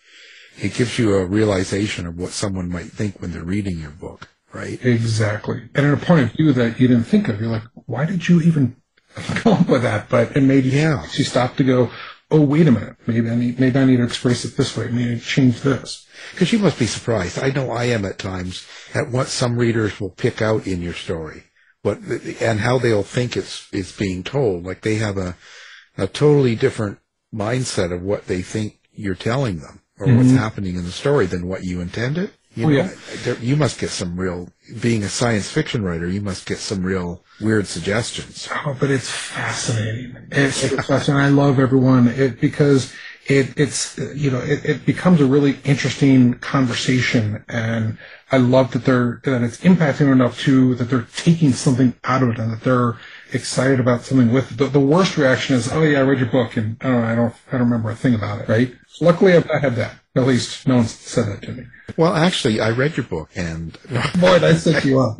[0.59, 4.27] it gives you a realization of what someone might think when they're reading your book,
[4.53, 4.83] right?
[4.85, 5.69] Exactly.
[5.75, 8.27] And in a point of view that you didn't think of, you're like, why did
[8.27, 8.75] you even
[9.15, 10.09] come up with that?
[10.09, 11.05] But it made you, Yeah.
[11.13, 11.89] you stop to go,
[12.31, 12.95] oh, wait a minute.
[13.05, 14.87] Maybe I need, maybe I need to express it this way.
[14.87, 16.07] Maybe I need to change this.
[16.31, 17.37] Because you must be surprised.
[17.39, 20.93] I know I am at times at what some readers will pick out in your
[20.93, 21.43] story,
[21.81, 21.99] what
[22.41, 24.63] and how they'll think it's it's being told.
[24.65, 25.35] Like they have a
[25.97, 26.99] a totally different
[27.33, 30.37] mindset of what they think you're telling them or what's mm-hmm.
[30.37, 32.31] happening in the story than what you intended.
[32.55, 32.91] You Oh, yeah.
[33.23, 34.49] there, you must get some real.
[34.79, 38.47] Being a science fiction writer, you must get some real weird suggestions.
[38.65, 40.15] Oh, but it's fascinating.
[40.31, 41.15] It's, it's fascinating.
[41.15, 42.93] I love everyone it, because
[43.27, 47.43] it, it's, you know, it, it becomes a really interesting conversation.
[47.47, 47.97] And
[48.31, 52.29] I love that they're, that it's impacting enough too, that they're taking something out of
[52.29, 52.97] it and that they're
[53.33, 54.57] excited about something with it.
[54.57, 57.15] The, the worst reaction is, oh yeah, I read your book and I don't, I
[57.15, 58.73] don't, I don't remember a thing about it, right?
[59.01, 59.95] Luckily I've not had that.
[60.15, 61.63] At least no one's said that to me.
[61.97, 63.77] Well, actually, I read your book and
[64.19, 65.19] Boy, I set you up.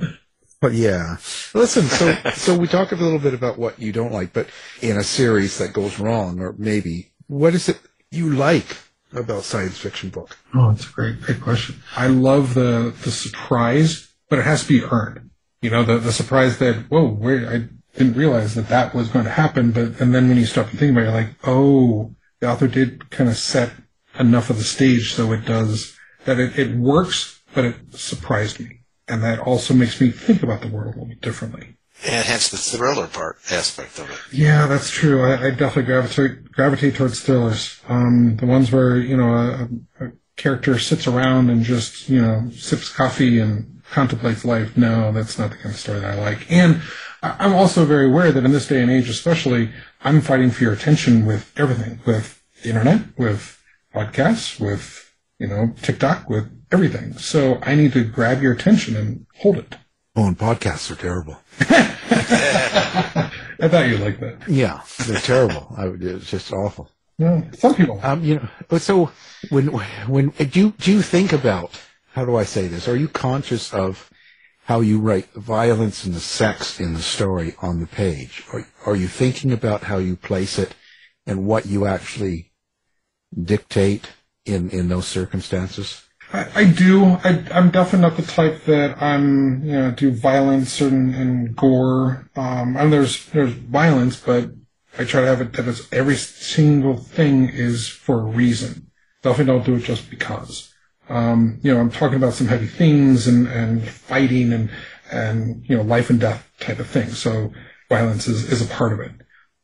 [0.61, 1.17] But yeah,
[1.53, 1.83] listen.
[1.83, 4.47] So so we talk a little bit about what you don't like, but
[4.81, 8.77] in a series that goes wrong, or maybe what is it you like
[9.13, 10.37] about science fiction book?
[10.55, 11.83] Oh, it's a great, great question.
[11.97, 15.31] I love the the surprise, but it has to be earned.
[15.61, 19.25] You know, the the surprise that whoa, where I didn't realize that that was going
[19.25, 22.15] to happen, but and then when you stop and think about it, you're like, oh,
[22.39, 23.71] the author did kind of set
[24.19, 28.81] enough of the stage so it does that it, it works, but it surprised me,
[29.07, 31.77] and that also makes me think about the world a little bit differently.
[32.05, 34.17] And hence the thriller part aspect of it.
[34.31, 35.23] Yeah, that's true.
[35.23, 37.79] I, I definitely gravitate gravitate towards thrillers.
[37.87, 42.49] Um, the ones where you know a, a character sits around and just you know
[42.51, 44.75] sips coffee and contemplates life.
[44.75, 46.51] No, that's not the kind of story that I like.
[46.51, 46.81] And
[47.23, 49.71] I'm also very aware that in this day and age, especially,
[50.03, 53.61] I'm fighting for your attention with everything, with the internet, with
[53.95, 57.13] podcasts, with you know TikTok, with everything.
[57.13, 59.75] So I need to grab your attention and hold it.
[60.15, 61.37] Oh, and podcasts are terrible.
[63.59, 64.47] I thought you'd like that.
[64.47, 65.73] Yeah, they're terrible.
[65.77, 66.89] I it's just awful.
[67.17, 67.99] No, some people.
[68.03, 68.35] Um, you
[68.69, 69.11] know, so
[69.49, 69.67] when
[70.07, 71.79] when do you do you think about
[72.11, 72.87] how do I say this?
[72.87, 74.09] Are you conscious of
[74.65, 78.43] how you write the violence and the sex in the story on the page?
[78.53, 80.75] Are, are you thinking about how you place it
[81.25, 82.51] and what you actually
[83.41, 84.09] dictate
[84.45, 86.03] in in those circumstances?
[86.31, 87.05] I, I do.
[87.05, 92.29] I, I'm definitely not the type that I'm, you know, do violence and, and gore.
[92.35, 94.49] Um, and there's there's violence, but
[94.97, 98.91] I try to have it that every single thing is for a reason.
[99.21, 100.72] Definitely don't do it just because.
[101.13, 104.71] Um, you know, I'm talking about some heavy things and, and fighting and
[105.11, 107.09] and you know life and death type of thing.
[107.09, 107.53] So
[107.87, 109.11] violence is, is a part of it.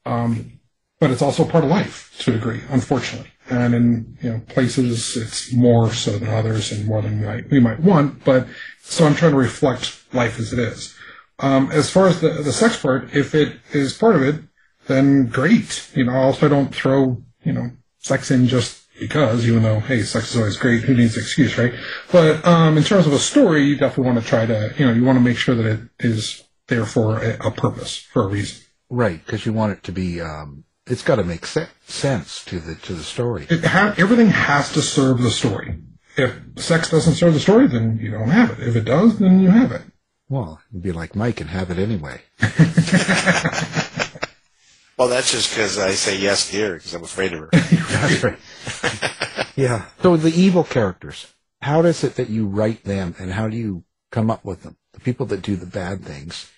[0.06, 0.60] Um,
[1.00, 3.32] but it's also part of life to a degree, unfortunately.
[3.50, 7.50] And in you know places, it's more so than others, and more than we might
[7.50, 8.24] we might want.
[8.24, 8.46] But
[8.84, 10.96] so I'm trying to reflect life as it is.
[11.40, 14.36] Um, as far as the the sex part, if it is part of it,
[14.86, 15.90] then great.
[15.96, 20.04] You know, also I don't throw you know sex in just because, even though hey,
[20.04, 20.84] sex is always great.
[20.84, 21.74] Who needs an excuse, right?
[22.12, 24.94] But um, in terms of a story, you definitely want to try to you know
[24.94, 28.28] you want to make sure that it is there for a, a purpose, for a
[28.28, 28.62] reason.
[28.90, 30.20] Right, because you want it to be.
[30.22, 33.46] Um, it's got to make se- sense to the to the story.
[33.50, 35.78] it ha- everything has to serve the story.
[36.18, 38.68] If sex doesn't serve the story, then you don't have it.
[38.68, 39.84] If it does, then you have it.
[40.28, 42.22] Well, it'd be like Mike and have it anyway.
[45.00, 47.50] Well, that's just because I say yes, dear, because I'm afraid of her.
[47.54, 48.38] That's right.
[49.56, 49.86] yeah.
[50.04, 53.86] So the evil characters, how does it that you write them and how do you
[54.12, 54.76] come up with them?
[54.92, 56.52] The people that do the bad things.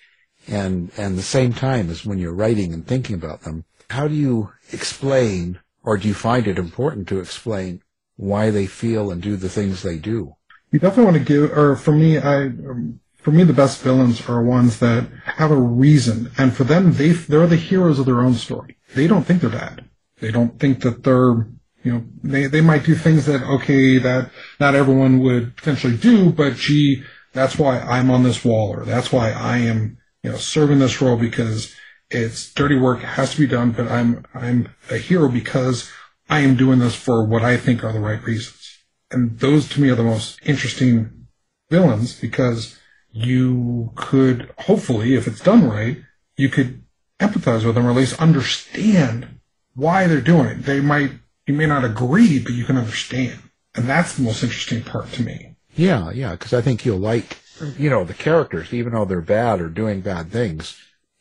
[0.48, 4.14] And, and the same time as when you're writing and thinking about them, how do
[4.14, 7.80] you explain or do you find it important to explain
[8.16, 10.34] why they feel and do the things they do?
[10.72, 14.28] You definitely want to give, or for me, I, um, for me, the best villains
[14.28, 18.20] are ones that have a reason, and for them, they they're the heroes of their
[18.20, 18.76] own story.
[18.94, 19.88] They don't think they're bad.
[20.20, 21.48] They don't think that they're,
[21.84, 26.32] you know, they they might do things that okay, that not everyone would potentially do,
[26.32, 30.36] but gee, that's why I'm on this wall, or that's why I am, you know,
[30.36, 31.74] serving this role because
[32.10, 35.88] it's dirty work, has to be done, but I'm I'm a hero because
[36.28, 38.78] I am doing this for what I think are the right reasons.
[39.12, 41.26] And those to me are the most interesting
[41.70, 42.78] villains because
[43.12, 45.98] you could hopefully, if it's done right,
[46.36, 46.82] you could
[47.20, 49.38] empathize with them or at least understand
[49.74, 50.64] why they're doing it.
[50.64, 51.12] They might,
[51.46, 53.40] you may not agree, but you can understand.
[53.74, 55.54] And that's the most interesting part to me.
[55.74, 57.38] Yeah, yeah, because I think you'll like,
[57.78, 60.78] you know, the characters, even though they're bad or doing bad things,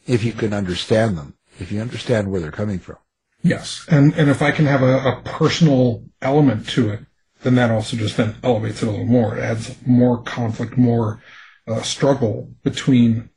[0.07, 2.97] if you can understand them, if you understand where they're coming from.
[3.43, 3.85] Yes.
[3.89, 7.01] And, and if I can have a, a personal element to it,
[7.43, 9.37] then that also just then elevates it a little more.
[9.37, 11.21] It adds more conflict, more
[11.67, 13.29] uh, struggle between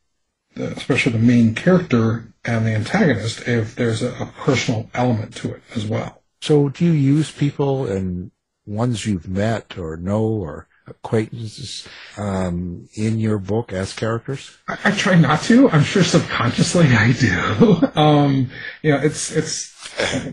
[0.54, 5.54] the, especially the main character and the antagonist if there's a, a personal element to
[5.54, 6.22] it as well.
[6.40, 8.30] So do you use people and
[8.66, 14.56] ones you've met or know or acquaintances um, in your book as characters?
[14.68, 15.70] I, I, try not to.
[15.70, 17.88] I'm sure subconsciously I do.
[18.00, 18.50] um,
[18.82, 19.73] you know, it's it's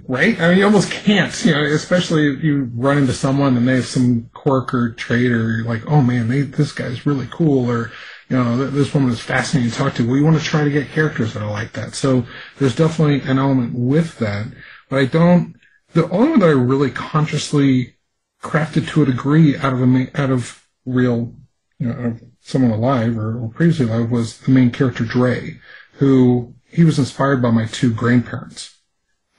[0.08, 0.40] right.
[0.40, 1.46] I mean, you almost can't.
[1.46, 5.32] You know, especially if you run into someone and they have some quirk or trait,
[5.32, 7.92] or you're like, oh man, they, this guy's really cool, or
[8.30, 10.10] you know, this woman is fascinating to talk to.
[10.10, 11.96] We want to try to get characters that are like that.
[11.96, 12.26] So
[12.58, 14.48] there's definitely an element with that,
[14.90, 15.56] but I don't.
[15.94, 17.98] The only one that I really consciously
[18.42, 21.36] crafted to a degree out of a out of real,
[21.78, 25.60] you know, of someone alive or, or previously alive was the main character Dray,
[25.94, 28.78] who he was inspired by my two grandparents,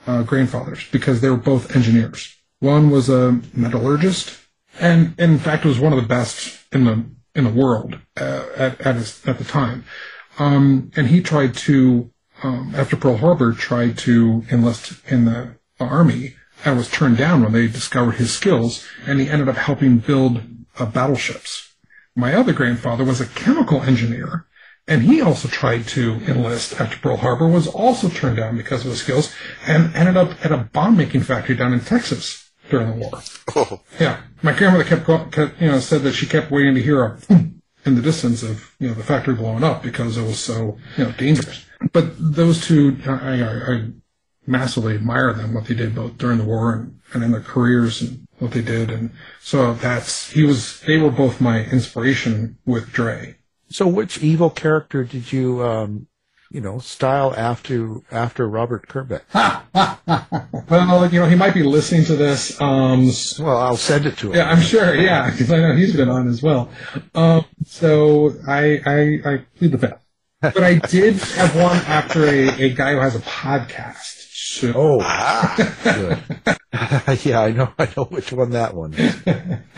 [0.06, 2.36] uh, grandfathers, because they were both engineers.
[2.60, 4.38] One was a metallurgist,
[4.80, 8.80] and, in fact was one of the best in the in the world uh, at
[8.80, 9.84] at, his, at the time.
[10.38, 12.10] Um, and he tried to,
[12.42, 17.52] um, after Pearl Harbor, tried to enlist in the army and was turned down when
[17.52, 20.42] they discovered his skills, and he ended up helping build
[20.78, 21.74] uh, battleships.
[22.14, 24.46] My other grandfather was a chemical engineer,
[24.86, 28.90] and he also tried to enlist after Pearl Harbor, was also turned down because of
[28.90, 29.34] his skills,
[29.66, 33.22] and ended up at a bomb making factory down in Texas during the war.
[33.54, 33.80] Oh.
[34.00, 37.18] Yeah, my grandmother kept, kept, you know, said that she kept waiting to hear a
[37.84, 41.04] in the distance of you know the factory blowing up because it was so you
[41.04, 41.66] know dangerous.
[41.92, 43.88] But those two, I, I, I
[44.46, 48.02] massively admire them, what they did both during the war and, and in their careers
[48.02, 48.90] and what they did.
[48.90, 53.36] And so that's, he was, they were both my inspiration with Dray.
[53.72, 56.06] So which evil character did you, um,
[56.50, 59.22] you know, style after, after Robert Kerbeck?
[60.68, 62.60] well, you know, he might be listening to this.
[62.60, 64.36] Um, well, I'll send it to him.
[64.36, 64.94] Yeah, I'm sure.
[64.94, 66.70] Yeah, because I know he's been on as well.
[67.14, 70.04] Um, so I, I, I plead the fifth.
[70.42, 74.21] But I did have one after a, a guy who has a podcast.
[74.52, 75.54] So, oh, ah.
[75.82, 76.58] good.
[77.24, 77.72] yeah, I know.
[77.78, 79.24] I know which one that one is.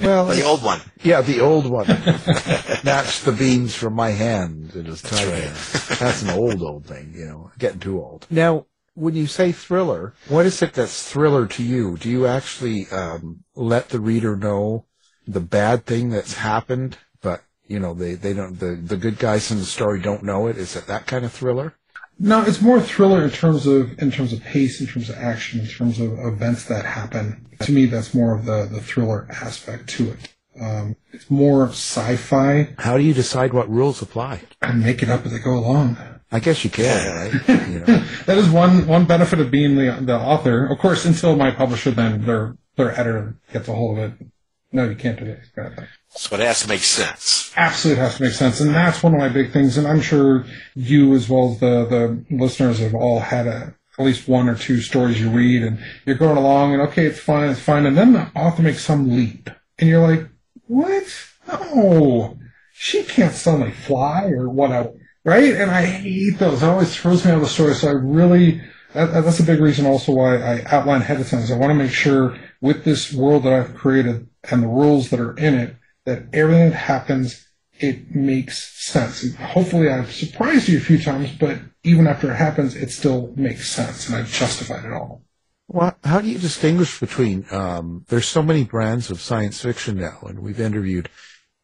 [0.02, 0.80] Well, the old one.
[1.00, 1.86] Yeah, the old one.
[1.86, 4.72] Snatch the beans from my hand.
[4.74, 5.28] It is time.
[5.28, 5.98] Right.
[6.00, 7.12] That's an old, old thing.
[7.14, 8.26] You know, getting too old.
[8.30, 11.96] Now, when you say thriller, what is it that's thriller to you?
[11.96, 14.86] Do you actually um, let the reader know
[15.26, 19.52] the bad thing that's happened, but you know they, they don't the the good guys
[19.52, 20.58] in the story don't know it?
[20.58, 21.74] Is it that kind of thriller?
[22.18, 25.60] No, it's more thriller in terms of in terms of pace, in terms of action,
[25.60, 27.46] in terms of events that happen.
[27.62, 30.34] To me, that's more of the the thriller aspect to it.
[30.60, 32.74] Um, it's more sci-fi.
[32.78, 34.42] How do you decide what rules apply?
[34.62, 35.96] I make it up as I go along.
[36.30, 37.48] I guess you can, right?
[37.68, 38.04] you know.
[38.26, 40.66] that is one one benefit of being the the author.
[40.66, 44.26] Of course, until my publisher then their their editor gets a hold of it.
[44.72, 45.86] No, you can't do this kind of thing.
[46.16, 47.52] So it has to make sense.
[47.56, 48.60] Absolutely has to make sense.
[48.60, 49.76] And that's one of my big things.
[49.76, 54.04] And I'm sure you as well as the, the listeners have all had a, at
[54.04, 57.50] least one or two stories you read and you're going along and okay, it's fine,
[57.50, 57.84] it's fine.
[57.84, 60.28] And then the author makes some leap and you're like,
[60.66, 61.04] what?
[61.48, 62.38] No,
[62.72, 64.92] she can't suddenly fly or whatever.
[65.24, 65.54] Right?
[65.54, 66.62] And I hate those.
[66.62, 67.74] It always throws me out of the story.
[67.74, 68.60] So I really,
[68.92, 71.70] that, that's a big reason also why I outline ahead of time is I want
[71.70, 75.54] to make sure with this world that I've created and the rules that are in
[75.54, 77.46] it, that everything that happens,
[77.80, 79.22] it makes sense.
[79.22, 83.32] And hopefully I've surprised you a few times, but even after it happens, it still
[83.36, 85.22] makes sense and I've justified it all.
[85.66, 90.18] Well, how do you distinguish between, um, there's so many brands of science fiction now,
[90.22, 91.08] and we've interviewed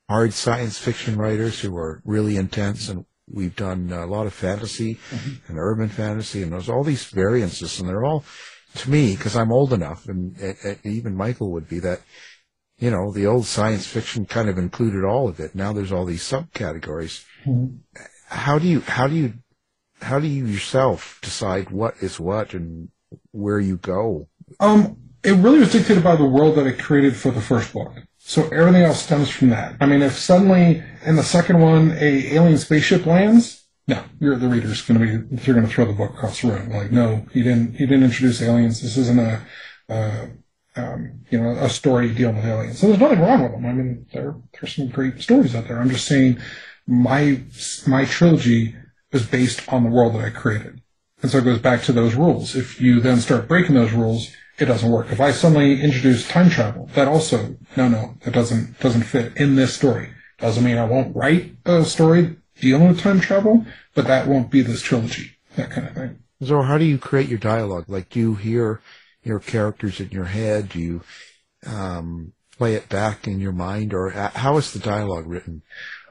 [0.09, 4.95] hard science fiction writers who are really intense, and we've done a lot of fantasy
[5.11, 5.35] mm-hmm.
[5.49, 8.25] and urban fantasy, and there's all these variances, and they're all,
[8.75, 12.01] to me, because I'm old enough, and, and even Michael would be, that
[12.81, 15.55] you know, the old science fiction kind of included all of it.
[15.55, 17.25] Now there's all these subcategories.
[17.47, 17.77] Mm-hmm.
[18.27, 19.35] How do you, how do you,
[20.01, 22.89] how do you yourself decide what is what and
[23.33, 24.29] where you go?
[24.59, 27.93] Um, it really was dictated by the world that it created for the first book.
[28.19, 29.77] So everything else stems from that.
[29.81, 34.49] I mean, if suddenly in the second one a alien spaceship lands, no, you're the
[34.49, 36.71] reader's going to be you're going to throw the book across the room.
[36.71, 37.75] Like, no, he didn't.
[37.75, 38.83] He didn't introduce aliens.
[38.83, 39.43] This isn't a
[39.89, 40.27] uh,
[40.81, 42.79] um, you know, a story dealing with aliens.
[42.79, 43.67] So there's nothing wrong with them.
[43.67, 45.79] I mean, there there's some great stories out there.
[45.81, 46.39] I'm just saying,
[46.87, 47.43] my
[47.87, 48.75] my trilogy
[49.13, 50.81] is based on the world that I created.
[51.23, 52.57] And so it goes back to those rules.
[52.57, 55.11] If you then start breaking those rules, it doesn't work.
[55.11, 59.57] If I suddenly introduce time travel, that also, no, no, that doesn't, doesn't fit in
[59.57, 60.11] this story.
[60.39, 64.63] Doesn't mean I won't write a story dealing with time travel, but that won't be
[64.63, 66.19] this trilogy, that kind of thing.
[66.43, 67.85] So how do you create your dialogue?
[67.89, 68.81] Like, do you hear
[69.23, 70.71] your characters in your head?
[70.71, 71.01] Do you
[71.67, 75.63] um, play it back in your mind, or how is the dialogue written?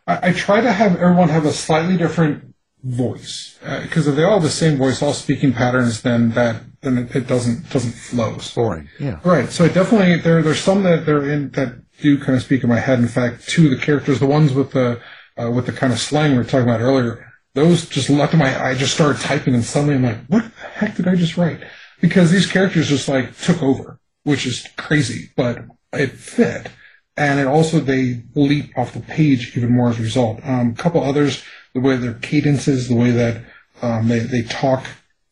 [0.07, 4.23] I, I try to have everyone have a slightly different voice because uh, if they
[4.23, 7.91] all have the same voice, all speaking patterns, then that then it, it doesn't doesn't
[7.91, 8.37] flow.
[8.55, 8.89] Boring.
[8.99, 9.19] Yeah.
[9.23, 9.49] Right.
[9.49, 12.69] So I definitely there there's some that they're in that do kind of speak in
[12.69, 12.99] my head.
[12.99, 15.01] In fact, two of the characters, the ones with the
[15.37, 18.61] uh, with the kind of slang we were talking about earlier, those just left my.
[18.61, 21.61] I just started typing, and suddenly I'm like, what the heck did I just write?
[22.01, 26.69] Because these characters just like took over, which is crazy, but it fit.
[27.17, 30.39] And it also, they leap off the page even more as a result.
[30.43, 33.43] Um, a couple others, the way their cadences, the way that
[33.81, 34.85] um, they, they talk,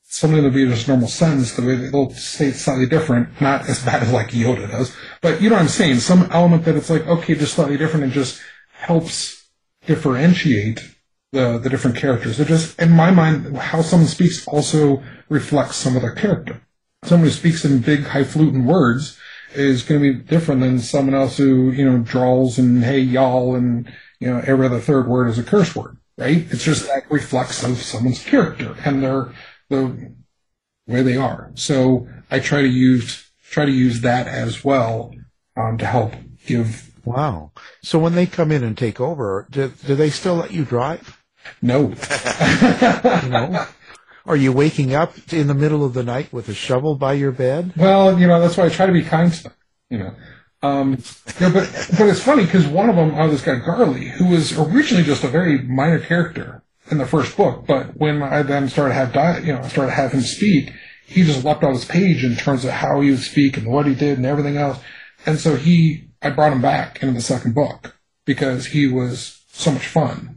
[0.04, 3.40] some of them will be just normal sentence, the way they'll say it slightly different,
[3.40, 6.00] not as bad as like Yoda does, but you know what I'm saying?
[6.00, 9.46] Some element that it's like, okay, just slightly different and just helps
[9.86, 10.80] differentiate
[11.32, 12.40] the, the different characters.
[12.40, 16.62] It just, in my mind, how someone speaks also reflects some of their character.
[17.04, 19.18] Someone who speaks in big, highfalutin words
[19.54, 23.56] is going to be different than someone else who, you know, drawls and hey, y'all,
[23.56, 26.46] and, you know, every other third word is a curse word, right?
[26.50, 29.34] It's just that reflects of someone's character and their,
[29.70, 30.14] the
[30.88, 31.52] way they are.
[31.56, 35.14] So I try to use, try to use that as well,
[35.56, 36.14] um, to help
[36.46, 36.92] give.
[37.06, 37.52] Wow.
[37.82, 41.17] So when they come in and take over, do, do they still let you drive?
[41.62, 41.94] No.
[43.28, 43.66] know?
[44.28, 47.32] Are you waking up in the middle of the night with a shovel by your
[47.32, 47.72] bed?
[47.78, 49.54] Well, you know, that's why I try to be kind to them,
[49.90, 50.16] you know.
[50.62, 50.98] Um,
[51.40, 55.04] but, but it's funny because one of them, oh, this guy Garley, who was originally
[55.04, 59.00] just a very minor character in the first book, but when I then started to
[59.00, 60.72] have di- you know, started to have him speak,
[61.06, 63.86] he just leapt on his page in terms of how he would speak and what
[63.86, 64.80] he did and everything else.
[65.26, 69.72] And so he, I brought him back into the second book because he was so
[69.72, 70.37] much fun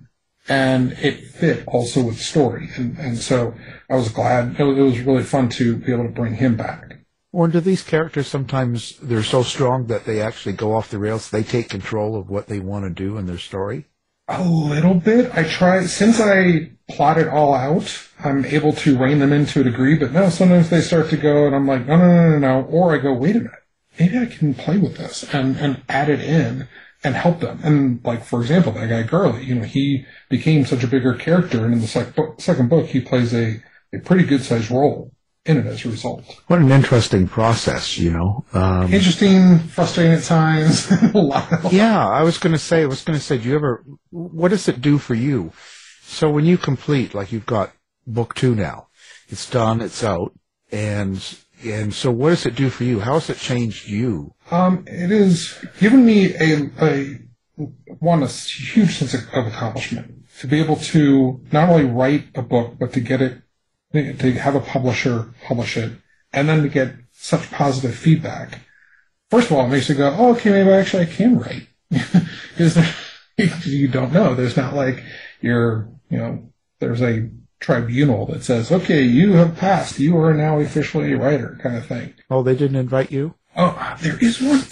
[0.51, 2.69] and it fit also with the story.
[2.75, 3.55] And, and so
[3.89, 4.59] I was glad.
[4.59, 6.99] It was, it was really fun to be able to bring him back.
[7.33, 11.31] Or do these characters sometimes they're so strong that they actually go off the rails?
[11.31, 13.87] They take control of what they want to do in their story.
[14.27, 15.31] A little bit.
[15.35, 18.09] I try since I plot it all out.
[18.19, 20.29] I'm able to rein them in to a degree, but no.
[20.31, 22.67] Sometimes they start to go, and I'm like, no, no, no, no, no.
[22.67, 23.53] Or I go, wait a minute.
[23.99, 26.69] Maybe I can play with this and and add it in
[27.03, 27.61] and help them.
[27.63, 31.65] And like for example, that guy Garley, you know, he became such a bigger character,
[31.65, 35.13] and in the sec- book, second book, he plays a a pretty good sized role
[35.47, 36.23] in it as a result.
[36.47, 38.45] What an interesting process, you know.
[38.53, 40.91] Um, interesting, frustrating at times.
[41.73, 43.85] Yeah, I was going to say, I was going to say, do you ever?
[44.11, 45.53] What does it do for you?
[46.03, 47.73] So when you complete, like you've got
[48.07, 48.89] book two now,
[49.29, 50.33] it's done, it's out,
[50.73, 51.17] and
[51.64, 53.01] and so, what does it do for you?
[53.01, 54.35] How has it changed you?
[54.51, 57.18] Um, it has given me a, a
[57.99, 62.77] one a huge sense of, accomplishment to be able to not only write a book
[62.79, 63.42] but to get it
[63.92, 65.92] to have a publisher publish it
[66.33, 68.61] and then to get such positive feedback.
[69.31, 72.79] First of all, it makes you go, "Oh, okay, maybe actually I can write," because
[73.66, 74.35] you don't know.
[74.35, 75.03] There's not like
[75.40, 79.99] you're, you know, there's a tribunal that says, okay, you have passed.
[79.99, 82.14] You are now officially a writer kind of thing.
[82.31, 83.35] Oh, they didn't invite you?
[83.57, 84.62] Oh, there is one.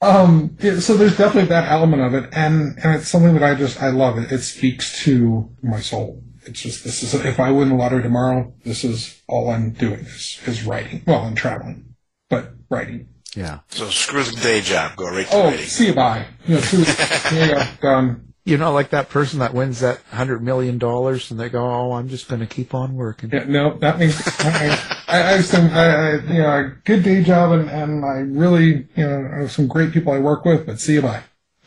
[0.00, 2.30] um, yeah, so there's definitely that element of it.
[2.32, 4.32] And, and it's something that I just, I love it.
[4.32, 6.22] It speaks to my soul.
[6.46, 10.00] It's just, this is, if I win the lottery tomorrow, this is all I'm doing
[10.00, 11.02] is, is writing.
[11.06, 11.94] Well, I'm traveling,
[12.30, 13.08] but writing.
[13.36, 13.60] Yeah.
[13.68, 14.96] So screw the day job.
[14.96, 15.66] Go right to oh, writing.
[15.66, 16.26] see you bye.
[16.46, 16.78] You know, two,
[17.32, 21.48] yeah, done you know, like that person that wins that hundred million dollars, and they
[21.48, 25.16] go, "Oh, I'm just going to keep on working." Yeah, no, that means I, I,
[25.16, 29.06] have some, I, I, you know, a good day job, and, and I really, you
[29.06, 30.66] know, have some great people I work with.
[30.66, 31.22] But see you bye.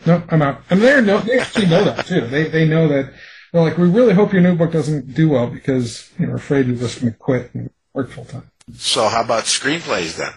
[0.06, 0.62] No, I'm out.
[0.70, 2.22] And they know, they actually know that too.
[2.28, 3.14] They they know that
[3.52, 6.38] they're like, we really hope your new book doesn't do well because you know, we're
[6.38, 8.52] afraid you're just going to quit and work full time.
[8.76, 10.34] So how about screenplays then?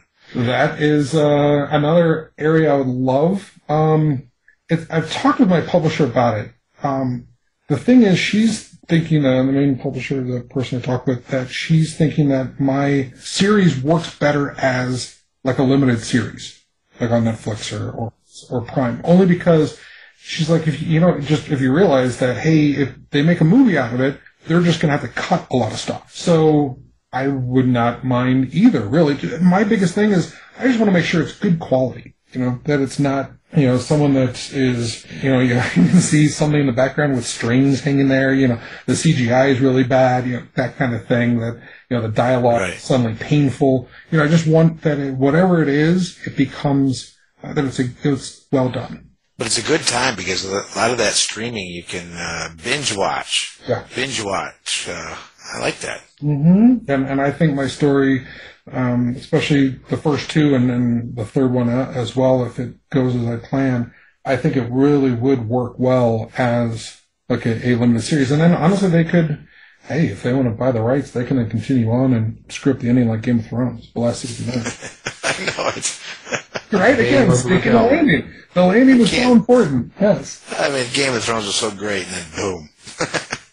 [0.46, 3.58] That is uh, another area I would love.
[3.68, 4.30] Um,
[4.68, 6.52] it, I've talked with my publisher about it.
[6.82, 7.28] Um,
[7.68, 11.48] the thing is, she's thinking, that the main publisher, the person I talk with, that
[11.50, 16.64] she's thinking that my series works better as like a limited series,
[17.00, 18.12] like on Netflix or, or,
[18.50, 19.78] or Prime, only because
[20.18, 23.40] she's like, if you, you know, just if you realize that, hey, if they make
[23.40, 25.78] a movie out of it, they're just going to have to cut a lot of
[25.78, 26.14] stuff.
[26.14, 26.80] So
[27.12, 29.16] I would not mind either, really.
[29.40, 32.60] My biggest thing is I just want to make sure it's good quality, you know,
[32.64, 36.66] that it's not you know, someone that is, you know, you can see something in
[36.66, 40.46] the background with strings hanging there, you know, the CGI is really bad, you know,
[40.56, 42.74] that kind of thing, that, you know, the dialogue Right.
[42.74, 43.88] is suddenly painful.
[44.10, 47.78] You know, I just want that it, whatever it is, it becomes, uh, that it's,
[47.78, 49.10] a, it's well done.
[49.38, 52.96] But it's a good time because a lot of that streaming you can uh, binge
[52.96, 53.60] watch.
[53.68, 53.84] Yeah.
[53.94, 54.88] Binge watch.
[54.88, 55.14] Uh,
[55.54, 56.00] I like that.
[56.22, 56.90] Mm-hmm.
[56.90, 58.26] And, and I think my story,
[58.72, 62.74] um, especially the first two and then the third one uh, as well, if it
[62.90, 63.92] goes as I plan,
[64.24, 68.30] I think it really would work well as like a, a limited series.
[68.30, 69.46] And then honestly, they could,
[69.84, 72.80] hey, if they want to buy the rights, they can then continue on and script
[72.80, 74.48] the ending like Game of Thrones, the last season.
[75.24, 76.02] I know it's.
[76.72, 76.98] right?
[76.98, 77.96] Again, Game of speaking of Rebellion.
[78.08, 79.92] landing, the landing was so Can't- important.
[80.00, 80.44] Yes.
[80.58, 82.68] I mean, Game of Thrones was so great, and then boom.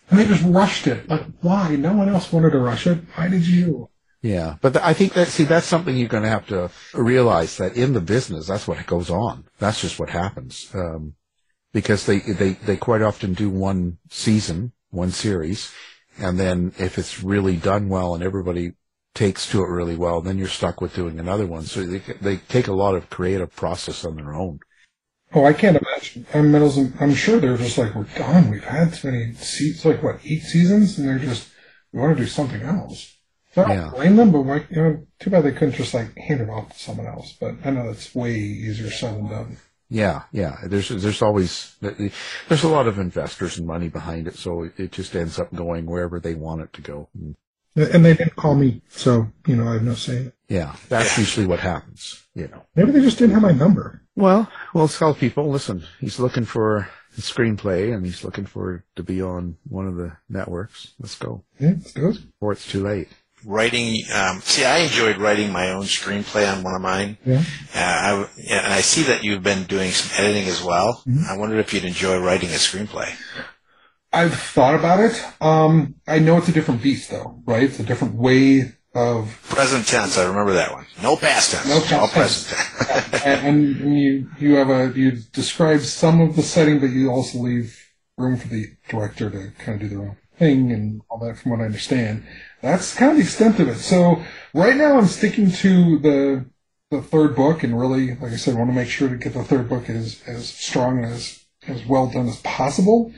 [0.10, 1.10] And they just rushed it.
[1.10, 1.76] Like, why?
[1.76, 3.00] No one else wanted to rush it.
[3.16, 3.90] Why did you?
[4.24, 7.58] Yeah, but th- I think that see that's something you're going to have to realize
[7.58, 9.46] that in the business that's what goes on.
[9.60, 11.16] That's just what happens um,
[11.74, 15.72] because they they they quite often do one season, one series,
[16.18, 18.74] and then if it's really done well and everybody
[19.14, 21.64] takes to it really well, then you're stuck with doing another one.
[21.64, 24.60] So they they take a lot of creative process on their own.
[25.34, 26.26] Oh, I can't imagine.
[26.34, 26.54] I'm,
[27.00, 28.52] I'm sure they're just like, we're done.
[28.52, 30.98] We've had so many seasons, like what, eight seasons?
[31.00, 31.50] And they're just,
[31.92, 33.13] we want to do something else.
[33.54, 33.90] So I don't Yeah.
[33.92, 36.74] blame them, but like, you know, too bad they couldn't just like hand it off
[36.74, 37.34] to someone else.
[37.40, 39.58] But I know that's way easier said than done.
[39.90, 40.58] Yeah, yeah.
[40.66, 45.16] There's there's always there's a lot of investors and money behind it, so it just
[45.16, 47.10] ends up going wherever they want it to go.
[47.76, 50.32] And they didn't call me, so, you know, I have no say.
[50.48, 51.22] yeah, that's Yeah.
[51.22, 52.24] usually what happens.
[52.36, 52.64] You know.
[52.76, 54.02] Maybe they just didn't have my number.
[54.16, 56.78] Well, we'll tell people, listen, he's looking for
[57.18, 60.94] a screenplay and he's looking for to be on one of the networks.
[61.00, 61.44] Let's go.
[61.60, 62.18] Yeah, let's do it.
[62.40, 63.10] Or it's too late.
[63.46, 64.04] Writing.
[64.14, 67.18] Um, see, I enjoyed writing my own screenplay on one of mine.
[67.26, 67.44] Yeah.
[67.74, 71.04] Uh, I, yeah, and I see that you've been doing some editing as well.
[71.08, 71.30] Mm-hmm.
[71.30, 73.14] I wondered if you'd enjoy writing a screenplay.
[74.12, 75.24] I've thought about it.
[75.42, 77.64] Um, I know it's a different beast though, right?
[77.64, 80.18] It's a different way of Present tense.
[80.18, 80.86] I remember that one.
[81.02, 81.68] No past tense.
[81.68, 82.54] No past all tense.
[82.54, 83.24] present tense.
[83.26, 83.48] and,
[83.82, 87.76] and you you have a you describe some of the setting, but you also leave
[88.18, 91.38] room for the director to kind of do their own thing and all that.
[91.38, 92.26] From what I understand,
[92.62, 93.76] that's kind of the extent of it.
[93.76, 94.24] So
[94.54, 96.46] right now, I'm sticking to the
[96.92, 99.44] the third book, and really, like I said, want to make sure to get the
[99.44, 103.14] third book as as strong and as as well done as possible.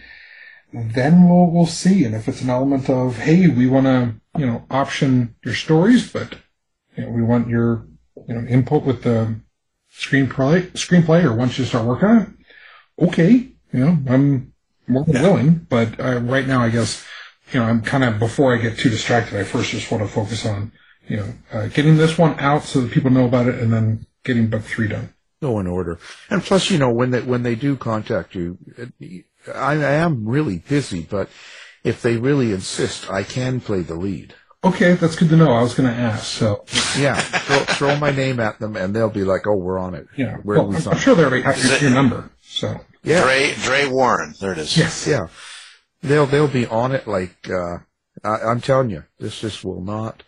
[0.74, 4.46] Then we'll we'll see, and if it's an element of hey, we want to you
[4.46, 6.36] know option your stories, but
[6.96, 7.88] you know, we want your
[8.28, 9.40] you know input with the
[9.92, 13.32] screenplay screenplay or once you start working on it okay
[13.72, 14.54] you know i'm
[14.88, 17.06] willing but uh, right now i guess
[17.52, 20.08] you know i'm kind of before i get too distracted i first just want to
[20.10, 20.72] focus on
[21.08, 24.06] you know uh, getting this one out so that people know about it and then
[24.24, 25.10] getting book three done
[25.42, 26.00] Go in order.
[26.30, 28.58] And plus, you know, when they, when they do contact you,
[29.54, 31.30] I, I am really busy, but
[31.84, 34.34] if they really insist, I can play the lead.
[34.64, 36.64] okay that's good to know i was going to ask so
[36.98, 37.20] Yeah.
[37.20, 40.08] throw, throw my name at them and they'll be like, oh, we're on it.
[40.16, 40.98] Yeah, well, we I'm.
[40.98, 43.24] Sure they already have Is your number so Yeah.
[43.24, 44.34] Dray, Dray Warren.
[44.40, 44.76] There it is.
[44.78, 45.28] yes Yeah,
[46.02, 47.08] they'll they'll be on it.
[47.08, 47.78] Like uh,
[48.24, 50.24] I, I'm telling you, this just will not.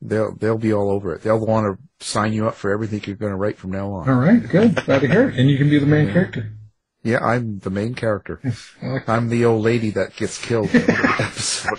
[0.00, 1.22] They'll they'll be all over it.
[1.22, 4.08] They'll want to sign you up for everything you're going to write from now on.
[4.08, 6.50] all right good glad to hear it and you can be the main character
[7.04, 8.40] Yeah, I'm the main character.
[8.82, 11.78] I like I'm the old lady that gets killed in the episode.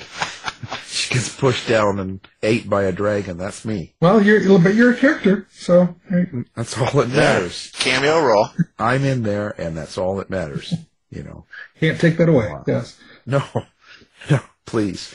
[1.14, 3.38] She gets pushed down and ate by a dragon.
[3.38, 3.94] That's me.
[4.02, 5.96] well you're but you're a character so
[6.56, 7.72] That's all that matters.
[7.74, 8.50] Cameo role.
[8.80, 10.74] I'm in there, and that's all that matters.
[11.10, 11.46] You know.
[11.80, 13.44] can't take that away yes No,
[14.30, 15.14] no, please.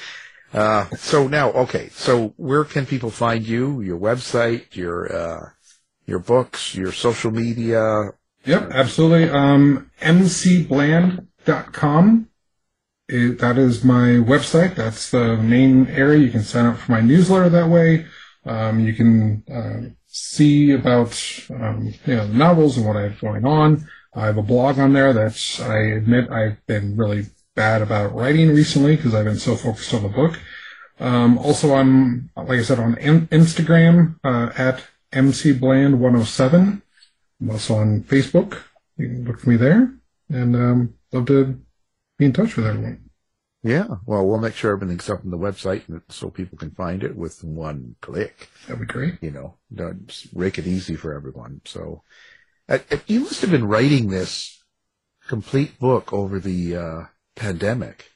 [0.53, 3.81] Uh, so now, okay, so where can people find you?
[3.83, 5.51] Your website, your, uh,
[6.07, 8.13] your books, your social media?
[8.45, 9.29] Yep, absolutely.
[9.29, 12.29] Um, mcbland.com.
[13.09, 14.75] It, that is my website.
[14.75, 16.19] That's the main area.
[16.19, 18.07] You can sign up for my newsletter that way.
[18.45, 21.19] Um, you can uh, see about
[21.51, 23.89] um, you know the novels and what I have going on.
[24.15, 25.13] I have a blog on there.
[25.13, 29.95] That's I admit I've been really bad about writing recently because I've been so focused
[29.95, 30.39] on the book.
[31.01, 36.83] Um, also, I'm like I said on in- Instagram uh, at mcbland107.
[37.41, 38.59] I'm also on Facebook.
[38.97, 39.95] You can look for me there,
[40.29, 41.61] and um, love to
[42.19, 43.11] be in touch with everyone.
[43.63, 47.17] Yeah, well, we'll make sure everything's up on the website so people can find it
[47.17, 48.49] with one click.
[48.67, 49.19] That'd be great.
[49.21, 49.57] You know,
[50.33, 51.61] make it easy for everyone.
[51.65, 52.03] So,
[52.69, 54.63] uh, uh, you must have been writing this
[55.27, 57.03] complete book over the uh,
[57.35, 58.13] pandemic.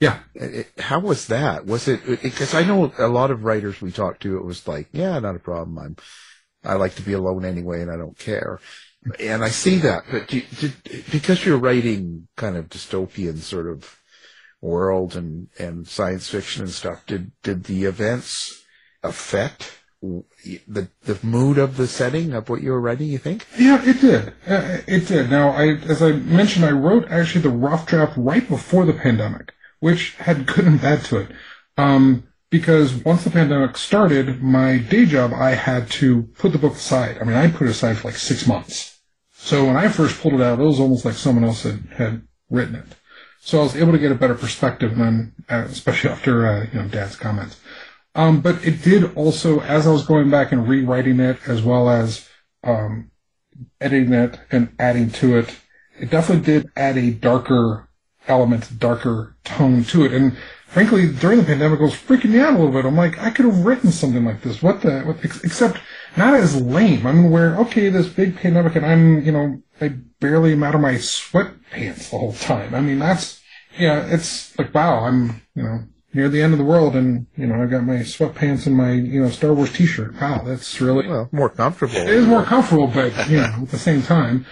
[0.00, 1.66] Yeah, it- how was that?
[1.66, 4.88] Was it because I know a lot of writers we talked to, it was like,
[4.92, 5.78] yeah, not a problem.
[5.78, 5.96] I'm,
[6.64, 8.60] I like to be alone anyway, and I don't care.
[9.18, 10.28] And I see that, but
[11.10, 13.98] because you're writing kind of dystopian sort of
[14.60, 18.62] world and, and science fiction and stuff, did, did the events
[19.02, 23.08] affect the the mood of the setting of what you were writing?
[23.08, 23.46] You think?
[23.58, 24.28] Yeah, it did.
[24.46, 25.30] Uh, it did.
[25.30, 29.52] Now, I as I mentioned, I wrote actually the rough draft right before the pandemic,
[29.80, 31.30] which had good and bad to it.
[31.76, 36.74] Um, because once the pandemic started, my day job, I had to put the book
[36.74, 37.18] aside.
[37.20, 38.89] I mean, I put it aside for like six months.
[39.42, 42.22] So when I first pulled it out, it was almost like someone else had, had
[42.50, 42.84] written it.
[43.40, 46.78] So I was able to get a better perspective then, uh, especially after, uh, you
[46.78, 47.58] know, Dad's comments.
[48.14, 51.88] Um, but it did also, as I was going back and rewriting it, as well
[51.88, 52.28] as
[52.62, 53.10] um,
[53.80, 55.56] editing it and adding to it,
[55.98, 57.88] it definitely did add a darker
[58.28, 60.12] element, darker tone to it.
[60.12, 60.36] And
[60.66, 62.84] frankly, during the pandemic, I was freaking me out a little bit.
[62.84, 64.62] I'm like, I could have written something like this.
[64.62, 65.00] What the?
[65.00, 65.78] What, except
[66.16, 67.06] not as lame.
[67.06, 69.88] I mean, where okay, this big pandemic, and I'm, you know, I
[70.20, 72.74] barely am out of my sweatpants the whole time.
[72.74, 73.40] I mean, that's
[73.78, 75.80] yeah, it's like wow, I'm, you know,
[76.12, 78.92] near the end of the world, and you know I've got my sweatpants and my
[78.92, 80.20] you know Star Wars T-shirt.
[80.20, 81.96] Wow, that's really well more comfortable.
[81.96, 84.46] It is more comfortable, but you know at the same time,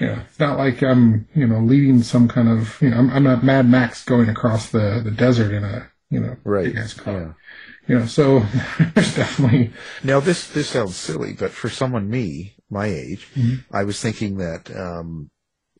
[0.00, 3.24] yeah, it's not like I'm you know leading some kind of you know I'm, I'm
[3.24, 6.74] not Mad Max going across the the desert in a you know right.
[6.74, 7.32] Yeah.
[7.86, 8.40] You know, so
[8.94, 9.72] there's definitely
[10.02, 13.74] now this this sounds silly, but for someone me my age, mm-hmm.
[13.74, 15.30] I was thinking that um,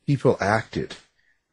[0.07, 0.97] people acted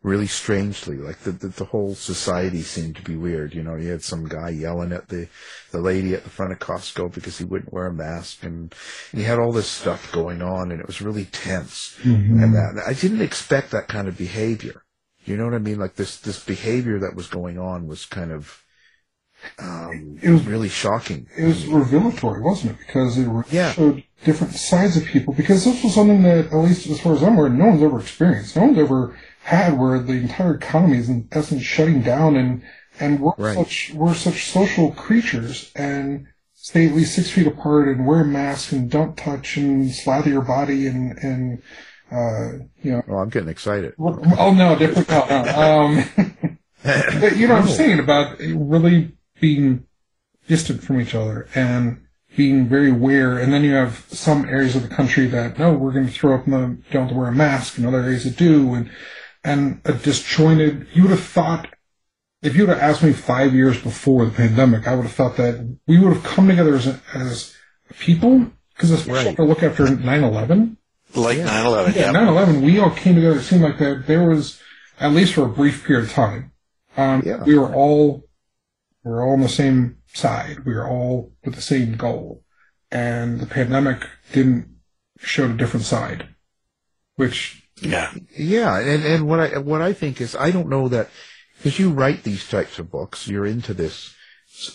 [0.04, 0.98] really strangely.
[0.98, 3.54] Like the, the, the whole society seemed to be weird.
[3.54, 5.28] You know, you had some guy yelling at the
[5.72, 8.74] the lady at the front of Costco because he wouldn't wear a mask, and,
[9.12, 11.98] he had all this stuff going on, and it was really tense.
[12.02, 12.44] Mm-hmm.
[12.44, 14.84] And that I didn't expect that kind of behavior.
[15.26, 15.80] You know what I mean?
[15.80, 18.64] Like this this behavior that was going on was kind of.
[19.60, 21.28] Um, it was really shocking.
[21.38, 22.80] It was revelatory, wasn't it?
[22.86, 23.72] Because it yeah.
[23.74, 25.34] showed different sides of people.
[25.34, 28.00] Because this was something that, at least as far as I'm aware, no one's ever
[28.00, 28.56] experienced.
[28.56, 32.64] No one's ever had where the entire economy is in essence shutting down and
[33.00, 33.58] and we're right.
[33.58, 38.72] such we're such social creatures and stay at least six feet apart and wear masks
[38.72, 41.64] and don't touch and slather your body and and
[42.12, 43.02] uh, you know.
[43.10, 43.94] Oh, I'm getting excited.
[43.98, 45.10] Oh no, different.
[45.10, 45.62] No, no.
[45.62, 49.86] Um, but you know what I'm saying about really being
[50.48, 52.02] distant from each other and
[52.38, 53.38] being very aware.
[53.38, 56.36] And then you have some areas of the country that no, we're going to throw
[56.36, 58.90] up the don't to wear a mask, and other areas that do, and
[59.44, 60.88] and a disjointed.
[60.94, 61.68] You would have thought,
[62.42, 65.38] if you would have asked me five years before the pandemic, I would have thought
[65.38, 67.56] that we would have come together as, as
[68.00, 69.34] people, because especially right.
[69.34, 70.78] if I look after 9-11.
[71.14, 71.64] Like yeah.
[71.64, 72.14] 9-11, yeah.
[72.14, 73.40] 9-11, we all came together.
[73.40, 74.62] It seemed like that there was,
[75.00, 76.52] at least for a brief period of time,
[76.96, 77.44] um, yeah.
[77.44, 78.31] we were all, we
[79.04, 80.66] were all on the same side.
[80.66, 82.44] We're all with the same goal.
[82.92, 84.68] And the pandemic didn't
[85.20, 86.28] show a different side,
[87.16, 88.14] which yeah.
[88.38, 91.10] Yeah, and and what I what I think is I don't know that
[91.58, 94.14] because you write these types of books, you're into this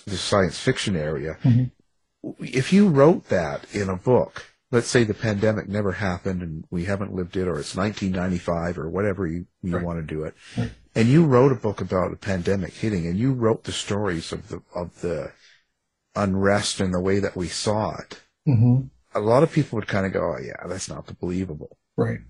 [0.06, 1.36] this science fiction area.
[1.44, 2.44] Mm-hmm.
[2.44, 6.84] If you wrote that in a book, let's say the pandemic never happened and we
[6.84, 9.84] haven't lived it, or it's 1995 or whatever you, you right.
[9.84, 10.72] want to do it, right.
[10.96, 14.48] And you wrote a book about a pandemic hitting, and you wrote the stories of
[14.48, 15.30] the of the
[16.16, 18.22] unrest and the way that we saw it.
[18.48, 18.86] Mm-hmm.
[19.14, 22.20] A lot of people would kind of go, "Oh yeah, that's not believable." Right.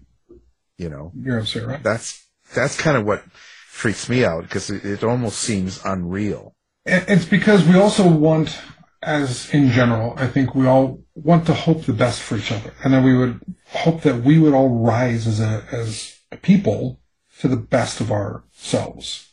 [0.77, 1.83] You know, you're absolutely right.
[1.83, 3.23] That's that's kind of what
[3.69, 6.55] freaks me out because it, it almost seems unreal.
[6.85, 8.57] It's because we also want,
[9.03, 12.75] as in general, I think we all want to hope the best for each other,
[12.83, 16.99] and then we would hope that we would all rise as a as a people
[17.41, 19.33] to the best of ourselves.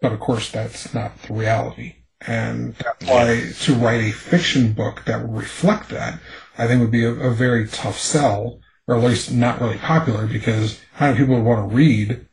[0.00, 1.96] But of course, that's not the reality.
[2.20, 6.20] And that's why to write a fiction book that would reflect that,
[6.56, 10.26] I think would be a, a very tough sell or at least not really popular
[10.26, 12.26] because how many people would want to read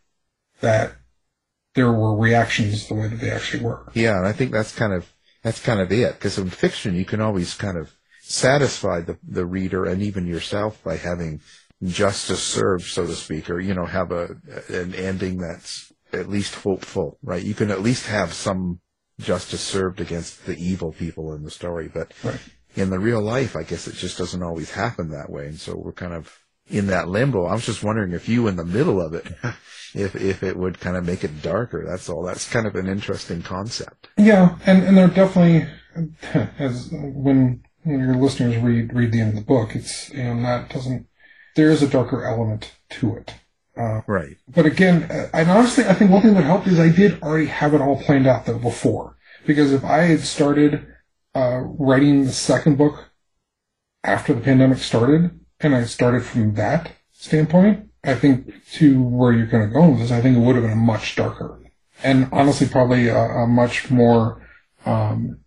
[0.62, 0.94] that
[1.76, 3.90] there were reactions the way that they actually were.
[3.94, 5.12] Yeah, and I think that's kind of
[5.44, 9.46] that's kind of it because in fiction you can always kind of satisfy the the
[9.46, 11.42] reader and even yourself by having
[11.84, 14.36] justice served, so to speak, or you know have a
[14.70, 17.44] an ending that's at least hopeful, right?
[17.44, 18.80] You can at least have some
[19.20, 22.40] justice served against the evil people in the story, but right
[22.76, 25.48] in the real life, I guess it just doesn't always happen that way.
[25.48, 27.46] And so we're kind of in that limbo.
[27.46, 29.28] I was just wondering if you in the middle of it,
[29.94, 31.86] if, if it would kind of make it darker.
[31.88, 32.24] That's all.
[32.24, 34.10] That's kind of an interesting concept.
[34.18, 34.58] Yeah.
[34.66, 35.68] And, and there definitely,
[36.60, 40.42] as when, when your listeners read, read the end of the book, it's, you know,
[40.44, 41.08] that doesn't,
[41.60, 43.34] there is a darker element to it.
[43.78, 44.38] Uh, right.
[44.48, 45.04] But again,
[45.34, 48.02] and honestly, I think one thing that helped is I did already have it all
[48.02, 49.18] planned out though before.
[49.46, 50.88] Because if I had started
[51.36, 53.12] uh, writing the second book
[54.04, 59.48] after the pandemic started, and I started from that standpoint, I think to where you're
[59.48, 61.60] kind of going with this, I think it would have been a much darker
[62.04, 64.42] and honestly probably a, a much more,
[64.86, 65.40] um,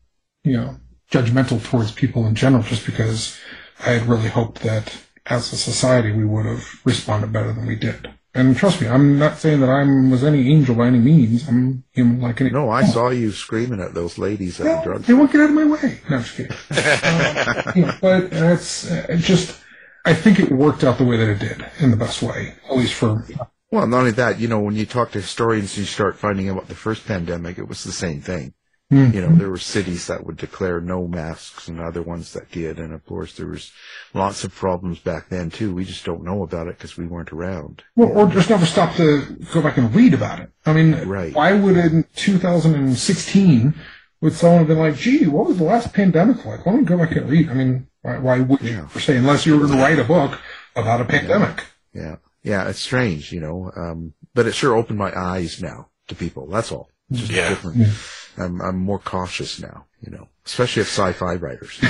[0.44, 0.76] you know,
[1.10, 3.38] judgmental towards people in general, just because
[3.80, 4.94] I had really hoped that
[5.26, 8.12] as a society we would have responded better than we did.
[8.34, 11.46] And trust me, I'm not saying that I was any angel by any means.
[11.46, 12.50] I'm human like any.
[12.50, 15.42] No, I saw you screaming at those ladies at the Well, drug they won't get
[15.42, 16.00] out of my way.
[16.08, 16.56] No, I'm just kidding.
[17.04, 19.60] Uh, you know, but that's uh, just.
[20.04, 22.76] I think it worked out the way that it did in the best way, at
[22.76, 23.24] least for.
[23.70, 26.56] Well, not only that, you know, when you talk to historians, you start finding out
[26.56, 28.54] about the first pandemic, it was the same thing.
[28.92, 29.10] Hmm.
[29.10, 32.78] You know, there were cities that would declare no masks and other ones that did.
[32.78, 33.72] And of course, there was
[34.12, 35.74] lots of problems back then too.
[35.74, 37.84] We just don't know about it because we weren't around.
[37.96, 39.24] Well, or just never stop to
[39.54, 40.50] go back and read about it.
[40.66, 41.32] I mean, Right.
[41.34, 43.74] why would in 2016
[44.20, 46.66] would someone have been like, "Gee, what was the last pandemic like?
[46.66, 48.72] Why don't we go back and read?" I mean, why, why would you?
[48.72, 48.88] Yeah.
[48.92, 50.38] Per se, unless you were going to write a book
[50.76, 51.64] about a pandemic.
[51.94, 52.16] Yeah.
[52.42, 52.68] Yeah.
[52.68, 56.46] It's strange, you know, um, but it sure opened my eyes now to people.
[56.46, 56.90] That's all.
[57.10, 57.48] It's just Yeah.
[57.48, 57.88] different.
[58.36, 61.82] I'm, I'm more cautious now, you know, especially of sci-fi writers.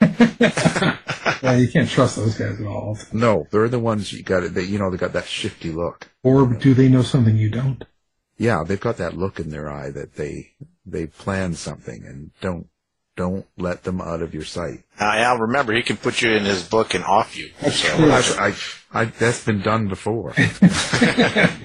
[0.00, 2.98] yeah, you can't trust those guys at all.
[3.12, 6.10] no, they're the ones you got, that, you know, they got that shifty look.
[6.22, 7.84] Or do they know something you don't?
[8.38, 10.52] Yeah, they've got that look in their eye that they
[10.86, 12.68] they plan something and don't
[13.20, 14.78] don't let them out of your sight.
[14.98, 17.50] Now, Al, remember, he can put you in his book and off you.
[17.70, 18.54] So, I, I,
[19.00, 20.32] I, that's been done before.